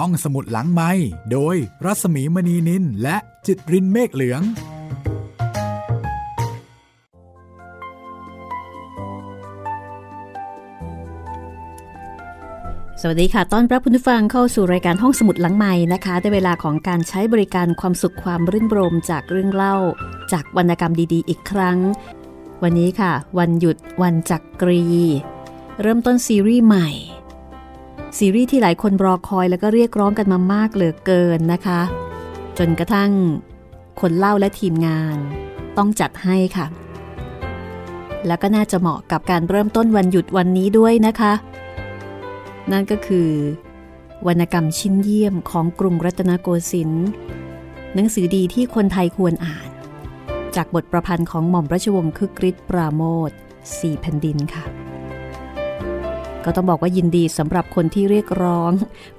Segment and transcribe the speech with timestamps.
[0.00, 0.90] ห้องสมุดหลังไม้
[1.32, 4.42] โดยรัสมีมณีนินและจิตรินเมฆเหลือง
[13.00, 19.76] สวัสดีค่ะ ต้อนรับคุณผู้ฟังเข้าสู่รายการห้องสมุดหลังใหม่นะคะได้เวลาของการใช้บริการความสุขความรื่นรมจากเรื่องเล่า
[20.32, 21.78] จากวรรณกรรมดีๆ อีกครั้ง
[22.62, 24.82] วันนี้ค่ะ วันหยุดวันจักกรี
[25.80, 26.88] เริ่มต้นซีรีส์ใหม่
[28.18, 31.80] ซีรีส์ที่หลายคนรอคอยแล้วก็เรียกร้องกันมามากเหลือเกินนะคะ
[32.58, 33.12] จนกระทั่ง
[34.00, 35.16] คนเล่าและทีมงาน
[35.76, 36.66] ต้องจัดให้ค่ะ
[38.26, 41.32] แล้วก็น่าจะเหมาะกับการเริ่มต้นวันหยุดวันนี้ด้วยนะคะ
[42.72, 43.30] นั่นก็คือ
[44.26, 47.08] วรรณกรรมชิ้นเยี่ยมของกรุงรัตนโกสินทร์
[47.94, 49.68] หนังสือดีที่คนไทยควรอ่าน
[50.56, 53.30] จากบทประพันธ์ของหม่อมราชวงศ์คึกฤทธิ์ปราโมท
[53.78, 54.79] สี่แผ่นดินค่ะ
[56.44, 58.72] ก็ต้องบอกว่ายินดีสำหรับคนที่เรียกร้อง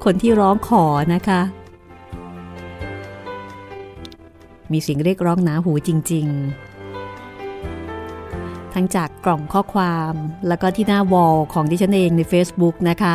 [0.04, 1.42] คนที่ร้องขอนะคะ
[4.72, 6.34] มีเสียงเรียกร้องหนาหูจริง ๆ
[8.74, 10.14] ทั้งจากกล่องข้อความ
[10.48, 13.14] แล้วก็ที่หน้าวอลของดิฉันเองใน Facebook นะคะ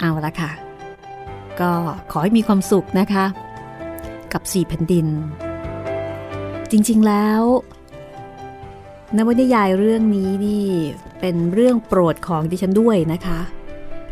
[0.00, 0.50] เอาละค่ะ
[1.60, 1.70] ก็
[2.10, 3.24] ขอให้มีความสุขนะคะ
[4.32, 5.06] กับสี่แผ่นดิน
[6.70, 7.42] จริงๆแล้ว
[9.14, 10.66] นวนิยายเรื่องนี้นี่
[11.20, 13.40] เป็นเรื่องโปรดของดิฉันด้วยนะคะ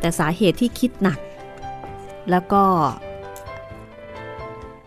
[0.01, 1.19] แต่สาเหตุที่คิดหนัก
[2.31, 2.65] แล้วก็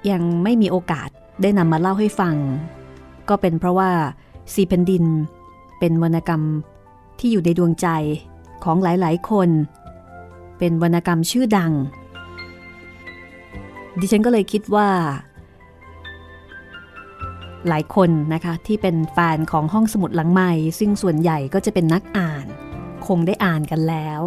[0.10, 1.10] ยังไม่มีโอกาส
[1.42, 2.36] ได้นำมาเล่าให้ฟัง
[3.30, 3.90] ก็เป็นเพราะว่า
[4.54, 5.04] สีแผ่นดิน
[5.80, 6.42] เป็นวรรณกรรม
[7.20, 7.88] ที่อยู่ในดวงใจ
[8.64, 9.50] ของหลายๆ คน
[10.58, 11.72] เป็นวรรณกรรมชื่อดัง
[14.00, 14.90] ดิฉันก็เลยคิดว่า
[17.70, 22.46] หลายคนนะคะที่เป็นแฟนของห้องสมุดหลังใหม่ ซึ่งส่วนใหญ่ก็จะเป็นนักอ่าน
[23.08, 24.22] คงได้อ่านกันแล้ว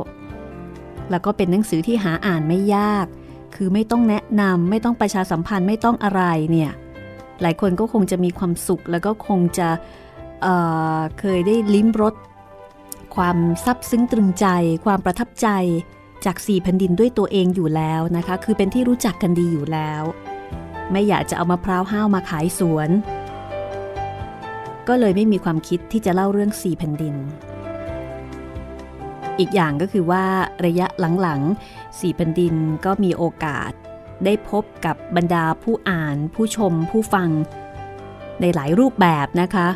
[1.10, 3.06] แล้วก็เป็นหนังสือที่หาอ่านไม่ยาก
[3.54, 6.72] คือไม่ต้องแนะนำไม่ต้องประชาสัมพันธ์ไม่ต้องอะไรเนี่ย
[7.42, 9.68] หลายคนก็คงจะมีความสุขแล้วก็คงจะ
[10.42, 12.14] เเคยได้ลิ้มรส
[13.16, 14.46] ความซับซึ้งตรึงใจ
[14.84, 15.48] ความประทับใจ
[16.24, 20.02] จากสี่แผ่นดินด้วยตัวเองอยู่แล้วนะคะ คือเป็นที่รู้จักกันดีอยู่แล้ว
[20.92, 22.88] ไม่อยากจะเอามะพร้าวห้าวมาขายสวน
[24.92, 27.14] ก็เลยไม่มีความคิดที่จะเล่าเรื่องสี่แผ่นดิน
[29.38, 30.24] อีกอย่างก็คือว่า
[30.66, 30.86] ระยะ
[31.20, 33.70] หลังๆสี่แผ่นดินก็มีโอกาส
[34.24, 37.28] ได้พบกับบรรดาผู้อ่าน ผู้ชม ผู้ฟัง
[38.40, 39.68] ในหลายรูปแบบนะคะ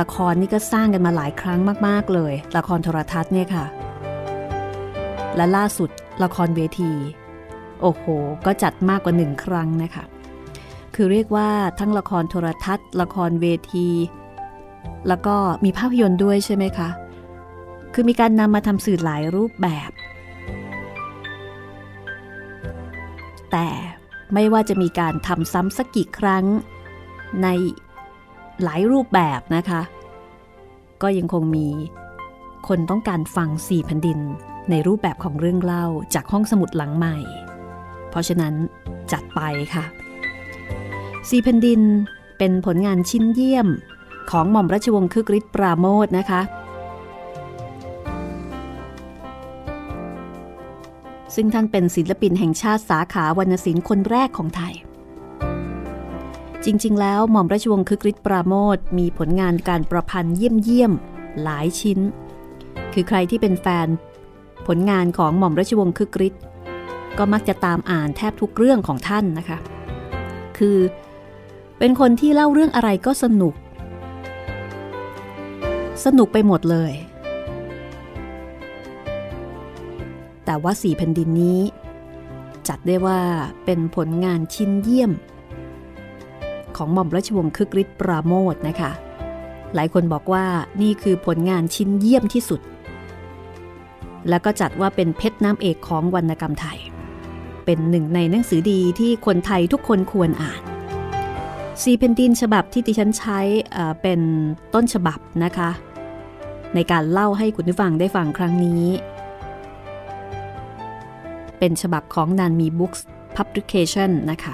[0.00, 3.66] ละครนี่ก็สร้างกันมาหลายครั้งมากๆเลย ละครโทรทัศน์เนี่ยค่ะ
[5.36, 5.90] และล่าสุด
[6.22, 6.92] ละครเวที
[7.80, 8.04] โอ้โห
[8.46, 10.04] ก็จัดมากกว่าหนึ่งครั้งนะคะ
[10.94, 11.48] คือเรียกว่า
[11.78, 13.88] ทั้งละครโทรทัศน์ ละครเวที
[15.08, 16.88] แล้วก็มีภาพยนตร์ด้วยใช่ไหมคะ
[17.94, 19.90] คือมีการนำมาทำสื่อหลายรูปแบบ
[23.52, 23.68] แต่
[24.34, 26.44] ไม่ว่าจะมีการทำซ้ำสักกี่ครั้ง
[27.42, 27.48] ใน
[28.62, 29.82] หลายรูปแบบนะคะ
[31.02, 31.68] ก็ยังคงมี
[32.68, 34.18] คนต้องการฟังสี่แผ่นดิน
[34.70, 37.16] ในรูปแบบของเรื่องเล่าจากห้องสมุดหลังใหม่
[38.10, 38.54] เพราะฉะนั้น
[39.12, 39.40] จัดไป
[39.74, 39.84] ค่ะ
[41.28, 41.80] สี่แผ่นดิน
[42.38, 43.68] เป็นผลงานชิ้นเยี่ยม
[44.30, 46.40] ของหม่อมราชวงศ์คึกฤทธิ์ปราโมทนะคะ
[51.34, 54.74] ซึ่งท่านเป็นศิลปินแห่งชาติสาขาวรรณศิลป์คนแรกของไทย
[56.64, 61.98] จริงๆ แล้วหม่อมราชวงศ์คึกฤทธิ์ปราโมทมีผลงานการประพันธ์เยี่ยมๆ หลายชิ้น
[62.92, 63.88] คือใครที่เป็นแฟน
[64.66, 66.42] ผลงานของหม่อมราชวงศ์คึกฤทธิ์
[67.18, 69.58] ก็มักจะตามอ่านแทบทุกเรื่องของท่านนะคะ
[70.58, 70.78] คือ
[71.78, 73.54] เป็นคนที่เล่าเรื่องอะไรก็สนุก
[76.04, 76.92] สนุกไปหมดเลย
[80.44, 81.60] แต่ว่าสี่แผ่นดินนี้
[82.68, 83.20] จัดได้ว่า
[83.64, 85.12] เป็นผลงานชิ้นเยี่ยม
[86.76, 88.92] ของหม่อมราชวงศ์คึกฤทธิ์ปราโมทนะคะ
[89.74, 90.44] หลายคนบอกว่า
[90.82, 92.60] นี่คือผลงานชิ้นเยี่ยมที่สุด
[94.28, 96.78] แล้วก็จัดว่าเป็นเพชรน้ำเอกของวรรณกรรมไทย
[97.64, 100.60] เป็นหนึ่งในหนังสือดีที่คนไทยทุกคนควรอ่าน
[101.82, 103.38] ซีเพนดินฉบับที่ดิฉันใช้
[104.02, 104.20] เป็น
[104.74, 105.70] ต้นฉบับนะคะ
[106.74, 108.84] ในการเล่าให้คุณผู้ฟังได้ฟังครั้งนี้
[111.58, 113.06] เป็นฉบับของนันมีบุ๊กส์
[113.36, 114.52] พับลิเคชันนะคะ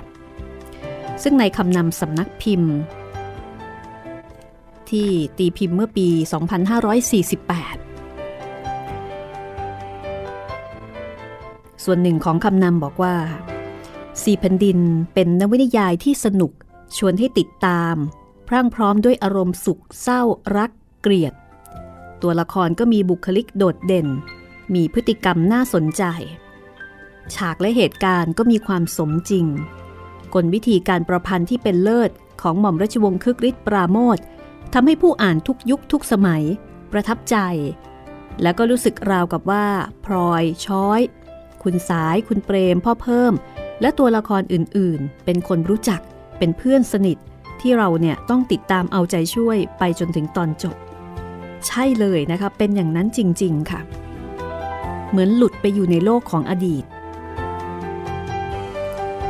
[1.23, 2.73] ซึ่งในคำนำสำนักพิมพ์
[4.91, 5.09] ที่
[5.39, 6.17] ตีพิมพ์เมื่อปี 2548
[11.85, 13.15] ส่วนหนึ่งของคำนำบอกว่า
[14.23, 14.79] สีแผ่นดิน
[15.15, 16.53] เป็นนวนิยายที่สนุก
[16.97, 17.95] ชวนให้ติดตาม
[18.49, 20.23] พรั่งพร้อมด้วยอารมณ์สุขเศร้า
[20.57, 20.71] รัก
[21.03, 21.35] เกลียด
[22.23, 24.09] ตัวละครก็มีบุคลิกโดดเด่น
[24.75, 26.05] มีพฤติกรรมน่าสนใจ
[27.35, 29.47] ฉากและเหตุการณ์ก็มีความสมจริง
[30.35, 32.11] กลวิธีการประพันธ์ที่เป็นเลิศ
[32.43, 34.19] ของหม่อมราชวงศ์คึกฤทธิ์ปราโมท
[34.73, 36.43] ทำให้ผู้อ่านทุกยุคทุกสมัย
[36.93, 37.37] ประทับใจ
[38.43, 39.67] แล้วก็รู้สึกราวกับว่า
[40.05, 41.01] พลอยช้อย
[41.63, 43.33] คุณสาย คุณเปรม พ่อเพิ่ม
[43.81, 46.01] และตัวละครอื่นๆ เป็นคนรู้จัก
[46.39, 47.19] เป็นเพื่อนสนิท
[47.61, 50.77] ที่เราเนี่ยต้องติดตามเอาใจช่วยไปจนถึงตอนจบ
[51.67, 53.81] ใช่เลยนะคะ เป็นอย่างนั้นจริง ๆ ค่ะ
[55.11, 56.85] เหมือนหลุดไปอยู่ในโลกของอดีต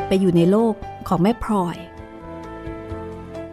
[0.08, 0.74] ไปอยู่ในโลก
[1.08, 1.76] ของแม่พลอย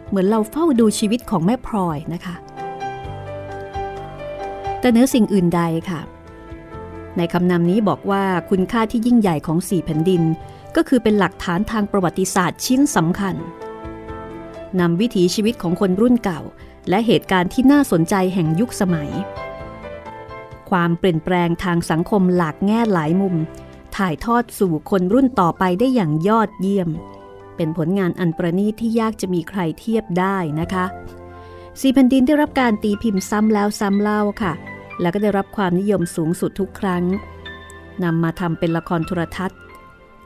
[0.08, 2.34] เหมือนเราเฝ้าดูชีวิตของแม่พลอยนะคะ
[4.80, 6.00] แต่เนื้อสิ่งอื่นใดค่ะ
[7.16, 10.22] ในคำนำนี้บอกว่าคุณค่าที่ยิ่งใหญ่ของสี่แผ่นดิน
[10.76, 13.36] ก็คือเป็นหลักฐานทางประวัติศาสตร์ชิ้นสำคัญ
[14.80, 16.40] นำวิถีชีวิตของคนรุ่นเก่า
[16.88, 19.10] และเหตุการณ์ที่น่าสนใจแห่งยุคสมัย
[20.70, 23.34] ความเปลี่ยนแปลงทางสังคมหลากแง่หลายมุม
[23.96, 26.88] ถ่ายทอดสู่คนรุ่นต่อไปได้อย่างยอดเยี่ยม
[27.56, 30.84] เป็นผลงานอันประณีตที่ยากจะมีใครเทียบได้นะคะ
[31.80, 34.52] สีแผ่นดินได้รับการตีพิมพ์ซ้ำแล้วซ้ำเล่าค่ะ
[35.00, 37.04] แล้วก็ได้รับความนิยมสูงสุดทุกครั้ง
[38.02, 39.58] นำมาทำเป็นละครโทรทัศน์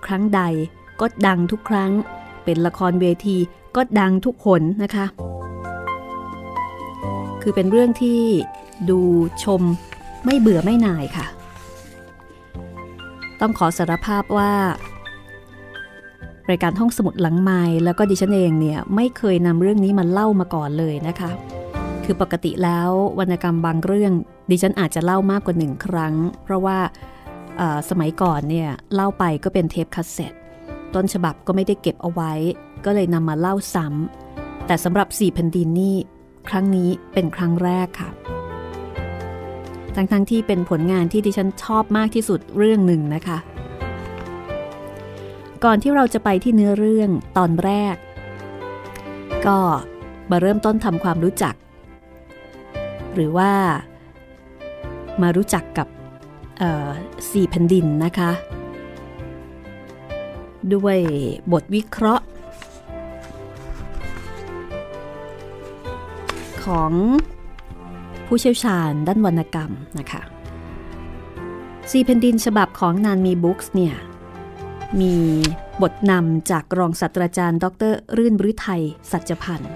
[0.07, 0.41] ครั้งใด
[1.01, 1.91] ก็ดังทุกครั้ง
[2.45, 3.37] เป็นละครเวที
[3.77, 5.07] ก็ดังทุกหนนะคะ
[7.51, 8.21] คือเป็นเรื่องที่
[8.91, 9.01] ดู
[9.45, 9.63] ชม
[10.25, 11.27] ไม่เบื่อไม่นายค่ะ
[13.41, 14.53] ต้องขอสารภาพว่า
[16.51, 21.31] รายการห้องสมุดหลังไม้แล้วก็ดิฉันเองเนี่ยไม่เคยนำเรื่องนี้มาเล่ามาก่อนเลยนะคะ
[22.05, 24.13] คือปกติแล้ววรรณกรรมบางเรื่อง
[24.51, 26.79] ดิฉันอาจจะเล่ามากกว่าหนึ่งครั้ง เพราะว่า
[27.91, 30.33] สมัยก่อนเนี่ยเล่าไปก็เป็นเทปคาสเซ็ต
[30.95, 32.33] ต้นฉบับก็ไม่ได้เก็บเอาไว้
[32.85, 35.97] ก็เลยนำมาเล่าซ้ำแต่สำหรับสี่แผ่นดินนี่
[36.51, 38.11] ครั้งนี้เป็นครั้งแรกค่ะ
[39.95, 43.39] ทั้งๆที่เป็นผลงานที่ดิฉันชอบมากที่สุดเรื่องหนึ่งนะคะ
[45.65, 47.97] ก่อนที่เราจะไปที่เนื้อเรื่องตอนแรก
[49.47, 49.59] ก็
[50.31, 51.55] มาเริ่มต้นทำความรู้จัก
[53.15, 53.53] หรือว่า
[55.23, 55.89] มารู้จักกับ
[57.31, 58.31] สี่แผ่นดินนะคะ
[60.75, 60.99] ด้วย
[61.53, 62.25] บทวิเคราะห์
[66.69, 66.93] ของ
[68.27, 70.23] ผู้เชี่ยวชาญด้านวรรณกรรมนะคะ
[71.91, 73.95] สี่แผ่นดินฉบับของนานมีบุ๊กส์เนี่ย
[75.01, 75.15] มี
[75.83, 79.73] บทนำจากรองศาสตราจารย์ ดร รื่นบริไทยสัจพันธ์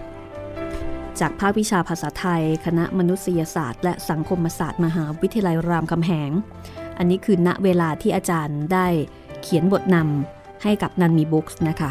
[1.20, 6.30] จากภาควิชาภาษาไทย คณะมนุษยศาสตร์ และสังคมศาสตร์ มหาวิทยาลัยรามคำแหง
[6.98, 8.86] อันนี้คือณเวลาที่อาจารย์ได้
[9.42, 11.90] เขียนบทนำให้กับนันมีบุ๊กส์นะคะ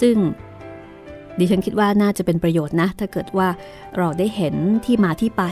[0.00, 0.16] ซึ่ง
[1.38, 3.48] ดิฉันคิดว่าน่าจะเป็นประโยชน์นะ ถ้าเกิดว่า
[3.96, 4.54] เราได้เห็น
[4.84, 5.44] ที่มาที่ไป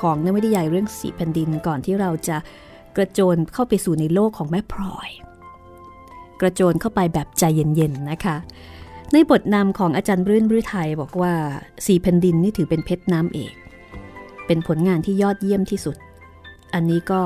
[0.00, 2.36] ของนวนิยายเรื่องสีแผ่นดินก่อนที่เราจะ
[2.96, 5.10] กระโจนเข้าไปสู่ในโลกของแม่พลอย
[6.40, 8.36] กระโจนเข้าไปแบบใจเย็นๆนะคะ
[9.12, 11.32] ในบทนำของอาจารย์รื่นรื่ไทยบอกว่า
[11.86, 13.54] สีแผ่นดินนี่ถือเป็นเพชรน้ำเอก
[14.46, 15.96] เป็นผลงานที่ยอดเยี่ยมที่สุด
[16.74, 17.22] อันนี้ก็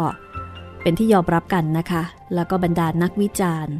[0.82, 2.02] เป็นที่ยอมรับกันนะคะ
[2.34, 3.74] แล้วก็บรรดานักวิจารณ์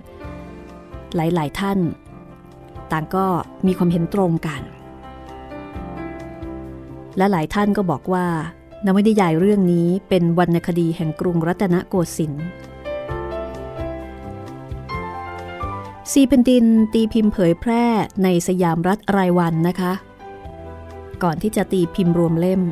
[1.14, 1.78] หลายๆท่าน
[2.92, 3.26] ต่างก็
[3.66, 4.62] มีความเห็นตรงกัน
[7.16, 8.26] และหลายท่านก็บอกว่า
[8.86, 12.44] นวนิยายเรื่องนี้เป็นวรรณคดีแห่งกรุงรัตนโกสินทร์
[16.10, 17.84] ซีเป็นดินตีพิมพ์เผยแพร่
[18.22, 19.92] ในสยามรัฐรายวันนะคะ
[21.22, 22.62] ก่อนที่จะตีพิมพ์รวมเล่ม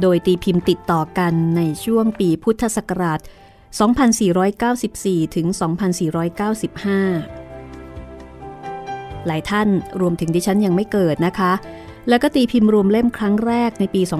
[0.00, 3.20] โดยตีพิมพ์ติดต่อกันในช่วงปีพุทธศักราช
[4.52, 5.46] 2494 ถึง
[6.10, 7.39] 2495
[9.26, 9.68] หลายท่าน
[10.00, 11.52] รวมถึงดิฉันยังไม่เกิดนะคะ
[12.08, 14.10] แล้วก็ตีพิมพ์รวมเล่มครั้งแรกในปี 2496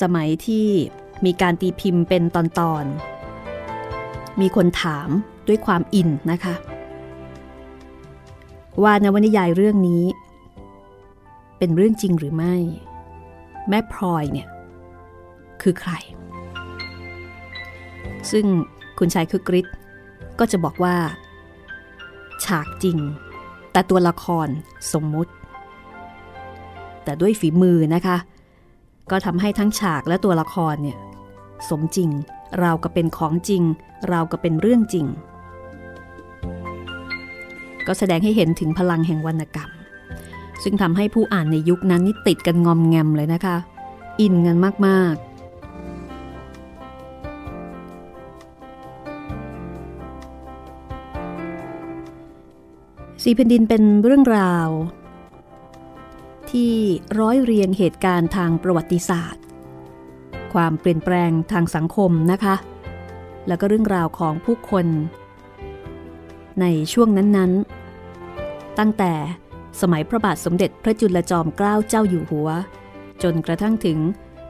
[0.00, 0.66] สมัยที่
[1.24, 2.36] มีการตีพิมพ์เป็นต
[2.72, 5.08] อนๆ มีคนถาม
[5.48, 6.54] ด้วยความอินนะคะ
[8.82, 10.04] ว่านวนิยายเรื่องนี้
[11.58, 12.54] เป็นเรื่องจริงหรือไม่
[13.68, 14.48] แม่พลอยเนี่ย
[15.62, 15.92] คือใคร
[18.30, 18.46] ซึ่ง
[18.98, 19.66] คุณชายคือกริช
[20.38, 20.94] ก็จะบอกว่า
[22.44, 22.98] ฉากจริง
[23.72, 24.48] แต่ตัวละคร
[24.92, 25.32] สมมุติ
[27.04, 28.16] แต่ด้วยฝีมือนะคะ
[29.10, 30.98] ก็ทำให้ทั้งฉากและตัวละครเนี่ย
[31.68, 32.10] สมจริง
[32.60, 33.62] เราก็เป็นของจริง
[34.10, 35.06] เราก็เป็นเรื่องจริง
[37.86, 39.70] ก็แสดงให้เห็นถึงพลังแห่งวรรณกรรม
[40.62, 43.56] ซึ่งทำให้ผู้อ่านในยุคนั้นนี่ติดกันงอมแงมเลยนะคะ
[44.20, 44.56] อินกัน
[44.86, 45.25] มากๆ
[53.28, 54.68] สีแผ่นดินเป็นเรื่องราว
[56.50, 56.72] ที่
[57.20, 59.42] ร้อยเรียงเหตุการณ์ทางประวัติศาสตร์
[60.52, 62.54] ความเปลี่ยนแปลงทางสังคมนะคะ
[63.48, 64.86] แล้วก็เรื่องราวของผู้คน
[66.60, 69.12] ในช่วงนั้นๆ ตั้งแต่
[69.80, 72.48] สมัยพระบาทสมเด็จพระจุลจอมเกล้าเจ้าอยู่หัว
[73.22, 73.98] จนกระทั่งถึง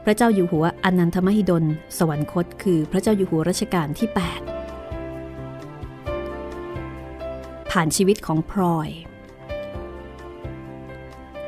[0.03, 1.63] พระเจ้าอยู่หัวอนันทมหิดล
[1.97, 4.56] สวรรคต คือพระเจ้าอยู่หัวรัชกาลที่ 8
[7.71, 8.89] ผ่านชีวิตของพลอย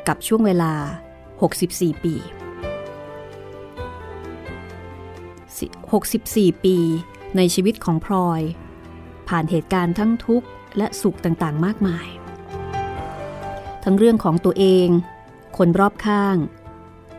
[0.08, 0.72] กับช่วงเวลา
[1.40, 2.14] 64 ปี
[5.80, 6.76] 64 ปี
[7.36, 8.40] ในชีวิตของพลอย
[9.28, 10.48] ผ่านเหตุการณ์ทั้งทุกข์
[10.78, 12.08] และสุขต่างๆ มากมาย
[13.84, 14.88] ทั้งเรื่องของตัวเอง
[15.56, 16.36] คนรอบข้าง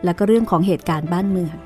[0.04, 1.56] และก็เรื่องของเหตุการณ์บ้านเมือง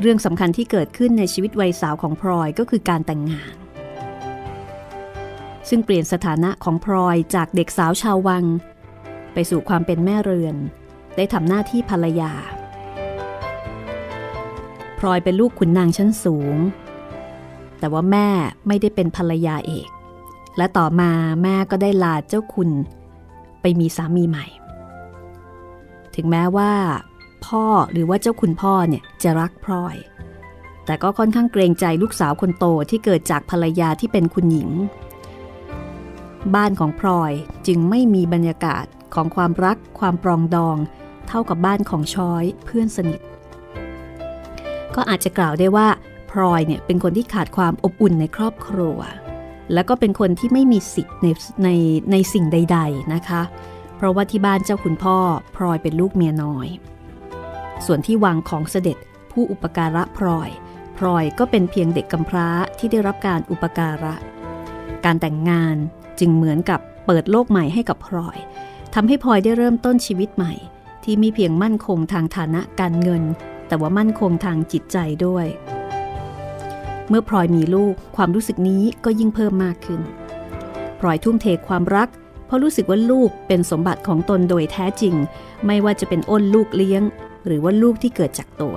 [0.00, 3.54] เรื่องสำคัญที่เกิดขึ้นในชีวิตวัยสาวของพลอยก็คือการแต่งงาน
[5.68, 8.44] ซึ่งเปลี่ยนสถานะของพลอยจากเด็กสาวชาววัง
[9.32, 10.56] ไปสู่ความเป็นแม่เรือน
[11.16, 12.32] ได้ทำหน้าที่ภรรยา
[14.98, 16.56] พลอยเป็นลูกขุนนางชั้นสูง
[17.78, 18.28] แต่ว่าแม่
[18.66, 19.88] ไม่ได้เป็นภรรยาเอก
[20.56, 21.10] และต่อมา
[21.42, 22.70] แม่ก็ได้ลาเจ้าคุณ
[23.60, 24.46] ไปมีสามีใหม่
[26.14, 26.72] ถึงแม้ว่า
[27.46, 29.96] พ่อหรือว่าเจ้าคุณพ่อเนี่ยจะรักพลอย
[30.86, 34.70] แต่ก็ค่อนข้างเกรงใจลูกสาวคนโตที่เกิดจากภรรยาที่เป็นคุณหญิง
[36.54, 37.32] บ้านของพลอย
[37.66, 40.76] จึงไม่มีบรรยากาศของความรักความปรองดอง
[41.28, 43.20] เท่ากับบ้านของช้อยเพื่อนสนิท
[44.94, 45.88] ก็อาจจะกล่าวได้ว่า
[46.30, 48.98] พลอยเนี่ยเป็นคนที่ขาดความอบอุ่นในครอบครัว
[49.72, 51.26] แล้วก็เป็นคนที่ไม่มีสิทธิ์ใน
[51.64, 51.68] ใน
[52.12, 53.42] ในสิ่งใด ๆนะคะ
[53.96, 55.18] เพราะว่าที่บ้านเจ้าคุณพ่อ
[55.56, 56.68] พลอยเป็นลูกเมียน้อย
[57.86, 58.98] ส่วนที่วังของเสด็จ
[59.32, 60.50] ผู้อุปการะพลอย
[60.98, 64.14] พลอยก็เป็นเพียงเด็กกำพร้าที่ได้รับการอุปการะ
[65.04, 65.76] การแต่งงาน
[66.18, 68.38] จึงเหมือนกับเปิดโลกใหม่ให้กับพลอย
[68.94, 70.52] ทำให้พลอยได้เริ่มต้นชีวิตใหม่
[71.04, 73.22] ที่มีเพียงมั่นคงทางฐานะการเงิน
[73.68, 75.46] แต่ว่ามั่นคงทางจิตใจด้วย
[77.08, 80.00] เมื่อพลอยมีลูกความรู้สึกนี้ก็ยิ่งเพิ่มมากขึ้น
[81.00, 82.08] พลอยทุ่มเทความรัก
[82.46, 85.14] เพราะรู้สึกว่าลูกเป็นสมบัติของตนโดยแท้จริง
[85.66, 87.02] ไม่ว่าจะเป็นอ้นลูกเลี้ยง
[87.46, 88.76] หรือว่าลูกที่เกิดจากตัว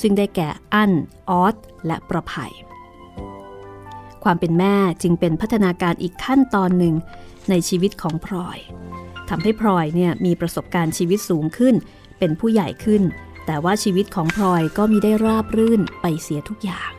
[0.00, 0.92] ซึ่งได้แก่อั้น
[1.30, 2.52] ออสและประภัย
[4.24, 6.94] ความเป็นแม่จึงเป็นพัฒนาการอีกขั้นตอนหนึ่ง
[7.50, 8.58] ในชีวิตของพลอย
[9.28, 11.74] ทำให้พลอยเนี่ยมีประสบการณ์ชีวิตสูงขึ้น
[12.18, 13.02] เป็นผู้ใหญ่ขึ้น
[13.46, 16.90] แต่ว่าชีวิตของพลอยก็มีได้ราบรื่นไปเสียทุกอย่าง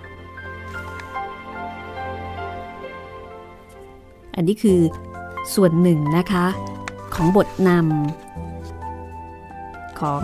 [4.36, 4.80] อันนี้คือ
[5.54, 6.46] ส่วนหนึ่งนะคะ
[7.16, 8.27] ของบทนำ
[10.02, 10.24] ของ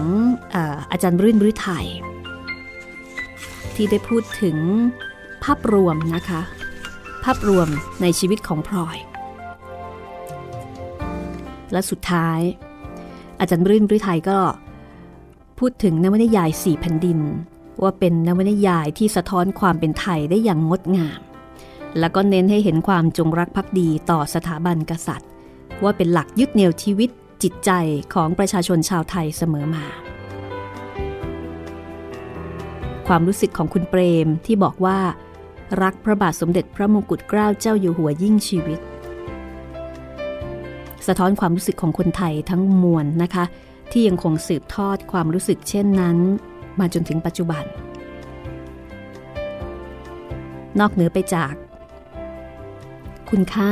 [0.56, 1.88] อาอาจารย์รื่นฤทัย
[3.76, 4.58] ที่ได้พูดถึง
[5.44, 6.42] ภาพรวมนะคะ
[7.24, 7.68] ภาพรวม
[8.02, 8.98] ในชีวิตของพลอย
[11.72, 12.40] และสุดท้าย
[13.40, 14.40] อาจารย์รื่นฤทัยก็
[15.60, 17.20] พูดถึงนวนิยายสี่แผ่นดิน
[17.82, 21.20] ว่าเป็นนวนิยายที่สะท้อนความเป็นไทยได้อย่างงดงาม
[22.00, 25.30] แล้วก็เน้นให้เห็นความจงรักภักดีต่อสถาบันกษัตริย์
[25.84, 27.10] ว่าเป็นหลักยึดเหนี่ยวชีวิต
[27.44, 27.72] จิตใจ
[28.14, 29.86] ของประชาชนชาวไทยเสมอมา
[33.08, 35.00] ความรู้สึกของคุณเปรมที่บอกว่า
[35.82, 38.80] รักพระบาทสมเด็จพระมงกุฎเกล้าเจ้าอยู่หัวยิ่งชีวิต
[41.08, 43.46] สะท้อนความรู้สึกของคนไทยทั้งมวลนะคะ
[43.92, 46.18] ที่ยังคงสืบทอดความรู้สึกเช่นนั้น
[46.80, 47.64] มาจนถึงปัจจุบัน
[50.80, 51.54] นอกเหนือไปจาก
[53.30, 53.72] คุณค่า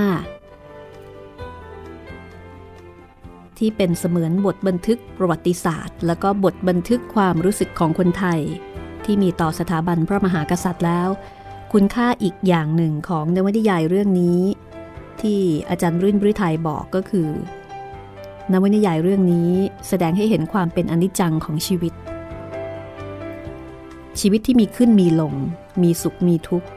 [3.61, 8.39] ที่เป็นเสมือนบทบันทึกประวัติศาสตร์ แล้วก็บทบันทึกความรู้สึกของคนไทย
[9.05, 11.09] ที่มีต่อสถาบันพระมหากษัตริย์แล้ว
[11.73, 14.39] คุณค่าอีกอย่างหนึ่งของนวนิยายเรื่องนี้
[15.21, 15.39] ที่
[15.69, 17.29] อาจารย์รื่นบริไทยบอกก็คือ
[18.51, 19.51] นวนิยายเรื่องนี้
[19.87, 21.93] แสดงให้เห็นความเป็นอนิจจังของชีวิต
[24.19, 25.33] ชีวิตที่มีขึ้นมีลง
[25.81, 26.67] มีสุขมีทุกข์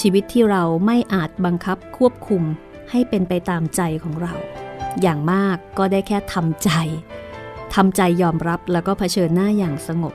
[0.00, 2.42] ชีวิตที่เราไม่อาจบังคับควบคุม
[2.90, 4.34] ให้เป็นไปตามใจของเรา
[5.02, 6.70] อย่างมากก็ได้แค่ทำใจ
[7.74, 10.14] ทำใจยอมรับแล้วก็เผชิญหน้าอย่างสงบ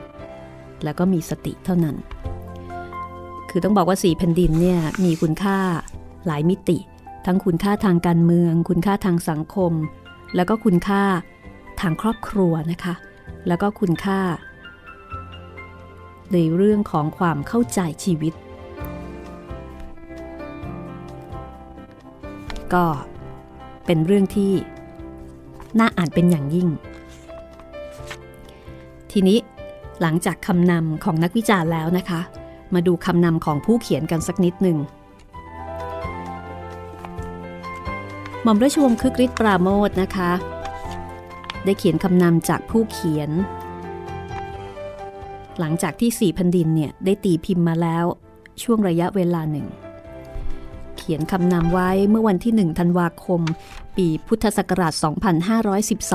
[0.84, 1.96] แล้วก็มีสติเท่านั้น
[3.50, 5.58] คือต้องบอกว่าสีแผ่นดินเนี่ยมีคุณค่า
[6.26, 6.78] หลายมิติ
[7.26, 9.72] ทั้งคุณค่าทางการเมือง คุณค่าทางสังคม
[10.36, 11.02] แล้วก็คุณค่า
[11.80, 12.94] ทางครอบครัวนะคะ
[13.48, 14.20] แล้วก็คุณค่า
[16.32, 18.34] ในเรื่องของความเข้าใจชีวิต
[22.74, 22.84] ก็
[23.86, 24.52] เป็นเรื่องที่
[25.78, 26.68] น่าอ่านเป็นอย่างยิ่ง
[29.12, 29.38] ทีนี้
[30.00, 32.20] หลังจากคำนำของนักวิจารณ์แล้วนะคะ
[32.74, 34.78] มาดูคำนำของผู้เขียนกันสักนิดหนึ่ง
[38.42, 40.30] หม่อมราชวงศ์คึกฤทธิ์ปราโมทนะคะ
[41.64, 43.30] ได้เขียนคำนำจากผู้เขียน
[45.58, 48.04] หลังจากที่สี่พันดินเนี่ย ได้ตีพิมพ์มาแล้ว
[48.62, 49.66] ช่วงระยะเวลาหนึ่ง
[51.10, 53.40] ขียนคำนำไว้เมื่อวันที่หนึ่งธันวาคม
[53.96, 54.92] ปีพุทธศักราช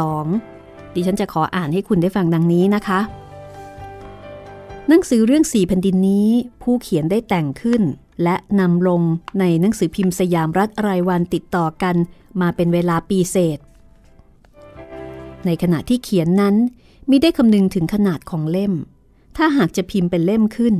[0.07, 2.99] 2512 ดิฉันจะขออ่านให้คุณได้ฟังดังนี้นะคะ
[4.87, 6.29] หนังสือเรื่องสี่แผ่นดินนี้
[6.63, 7.81] ผู้เขียนได้แต่งขึ้น
[8.23, 9.01] และนำลง
[9.39, 11.95] ในหนังสือพิมพ์สยามรัฐรายวันติดต่อกัน
[12.41, 13.59] มาเป็นเวลาปีเศษ
[15.45, 16.55] ในขณะที่เขียนนั้น
[17.09, 18.73] มิได้คำนึงถึงขนาดของเล่ม
[19.37, 20.75] ถ้าหากจะพิมพ์เป็นเล่มขึ้น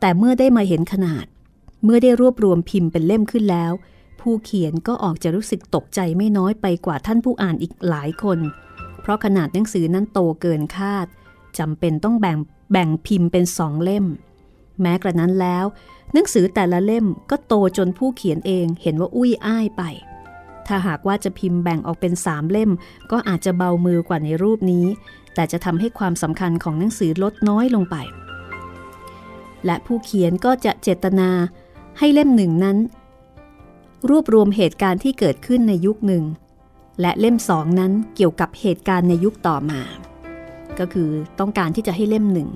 [0.00, 1.26] แต่เมื่อได้มาเห็นขนาด
[1.84, 3.72] เมื่อได้รวบรวมพิมพ์เป็นเล่มขึ้นแล้ว
[4.20, 8.38] ผู้เขียนก็ออกจะรู้สึกตกใจไม่น้อยไปกว่าท่านผู้อ่านอีกหลายคน
[9.00, 11.06] เพราะขนาดหนังสือนั้นโตเกินคาด
[11.58, 12.38] จำเป็นต้องแบ่ง
[12.72, 14.06] แบ่งพิมพ์เป็นสองเล่ม
[14.80, 15.64] แม้กระนั้นแล้ว
[16.12, 19.82] หนังสือแต่ละเล่มก็โตจนผู้เขียนเองเห็นว่าอุ้ยอ้ายไป
[20.66, 22.70] ถ้าหากว่าจะพิมพ์แบ่งออกเป็นสามเล่ม
[23.10, 24.86] ก็อาจจะเบามือกว่าในรูปนี้
[25.34, 27.96] แต่จะทำให้ความสำคัญของหนังสือลดน้อยลงไป
[29.66, 31.30] และผู้เขียนก็จะเจตนา
[31.98, 32.78] ให้เล่มหนึ่งนั้น
[34.08, 36.24] รวบรวมเหตุการณ์ที่เกิดขึ้นในยุคหนึ่ง
[37.00, 39.80] และเล่มสองนั้นเกี่ยวกับเหตุการณ์ในยุคต่อมา
[40.78, 42.48] ก็คือต้องการที่จะให้เล่มหนึ่ง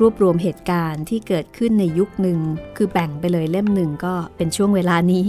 [0.00, 2.38] รวบรวมเหตุการณ์ที่เกิดขึ้นในยุคหนึ่ง
[2.76, 5.24] คือแบ่งไปเลยเล่มหนึ่งก็เป็นช่วงเวลานี้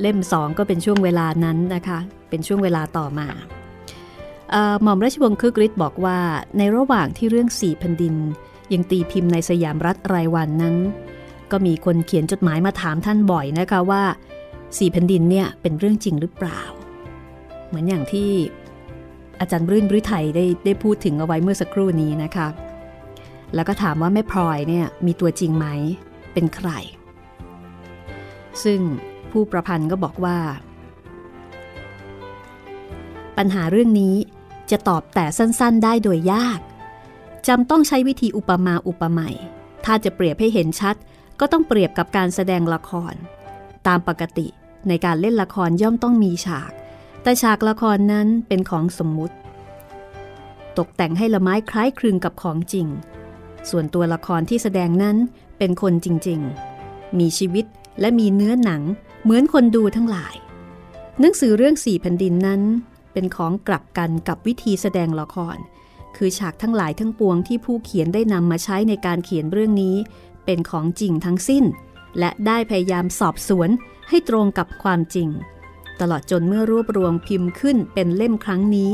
[0.00, 3.28] เล่มสองก็เป็นช่วงเวลานั้นนะคะ เป็นช่วงเวลาต่อมา
[4.82, 6.18] หม่อมราชวงศ์คึกฤทธิ์บอกว่า
[6.58, 8.14] ในระหว่างที่เรื่องสี่แผ่นดิน
[8.72, 10.76] ยังตีพิมพ์ในสยามรัฐรายวันนั้น
[11.50, 14.02] ก็มีคนเขียนจดหมายมาถามท่านบ่อยนะคะว่า
[14.78, 16.60] สี่แผ่นดินเนี่ยเป็นเรื่องจริงหรือเปล่า
[17.66, 18.30] เหมือนอย่างที่
[19.40, 22.48] อาจารย์รื่นฤทัยได้ได้พูดถึงเอาไว้เมื่อสักครู่นี้นะคะ
[23.54, 25.66] แล้วก็ถามว่าแม่พลอยเนี่ยมีตัวจริงไหม
[26.32, 26.70] เป็นใคร
[28.64, 28.80] ซึ่ง
[29.30, 30.38] ผู้ประพันธ์ก็บอกว่า
[33.36, 34.14] ปัญหาเรื่องนี้
[34.70, 36.60] จะตอบแต่สั้นๆ ได้โดยยาก
[37.48, 39.36] จำต้องใช้วิธีอุปมาอุปไมย
[39.84, 40.96] ถ้าจะเปรียบให้เห็นชัด
[41.40, 43.14] ก็ต้องเปรียบกับการแสดงละคร
[43.86, 44.46] ตามปกติ
[44.88, 46.72] ในการเล่นละครย่อมต้องมีฉาก
[47.22, 49.36] แต่ฉากละครนั้นเป็นของสมมุติ
[50.78, 52.86] ตกแต่งให้ละไม้คล้ายคลึงกับของจริง
[53.70, 55.16] ส่วนตัวละครที่แสดงนั้น
[55.58, 57.64] เป็นคนจริงๆ มีชีวิต
[58.00, 58.82] และมีเนื้อหนัง
[59.22, 60.34] เหมือนคนดูทั้งหลาย
[61.20, 62.62] หนังสือเรื่องสี่แผ่นดินนั้น
[63.12, 65.56] เป็นของกลับกันกับวิธีแสดงละคร
[66.16, 69.96] คือฉากทั้งหลายทั้งปวงที่ผู้เขียนได้นำมาใช้ในการเขียนเรื่องนี้
[70.44, 71.64] เป็นของจริงทั้งสิ้น
[72.18, 73.70] และได้พยายามสอบสวน
[74.08, 75.28] ให้ตรงกับความจริง
[76.00, 78.90] ตลอดจนเมื่อรวบรวมพิมพ์ขึ้นเป็นเล่มครั้งนี้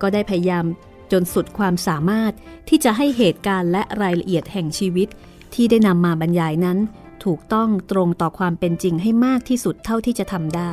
[0.00, 0.64] ก็ได้พยายาม
[1.12, 2.32] จนสุดความสามารถ
[2.68, 5.08] ที่จะให้เหตุการณ์และรายละเอียดแห่งชีวิต
[5.54, 6.78] ที่ได้นำมาบรรยายนั้น
[7.24, 10.70] ถูกต้องตรงต่อความเป็นจริงให้มากที่สุดเท่าที่จะทำได้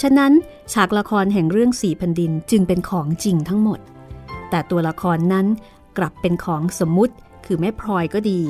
[0.00, 0.32] ฉะนั้น
[0.72, 3.80] ฉากละครแห่งเรื่องสี่แผ่นดินจึงเป็นของจริงทั้งหมด
[4.50, 5.46] แต่ตัวละครนั้น
[5.98, 7.14] กลับเป็นของสมมุติ
[7.46, 8.40] คือแม่พลอยก็ดี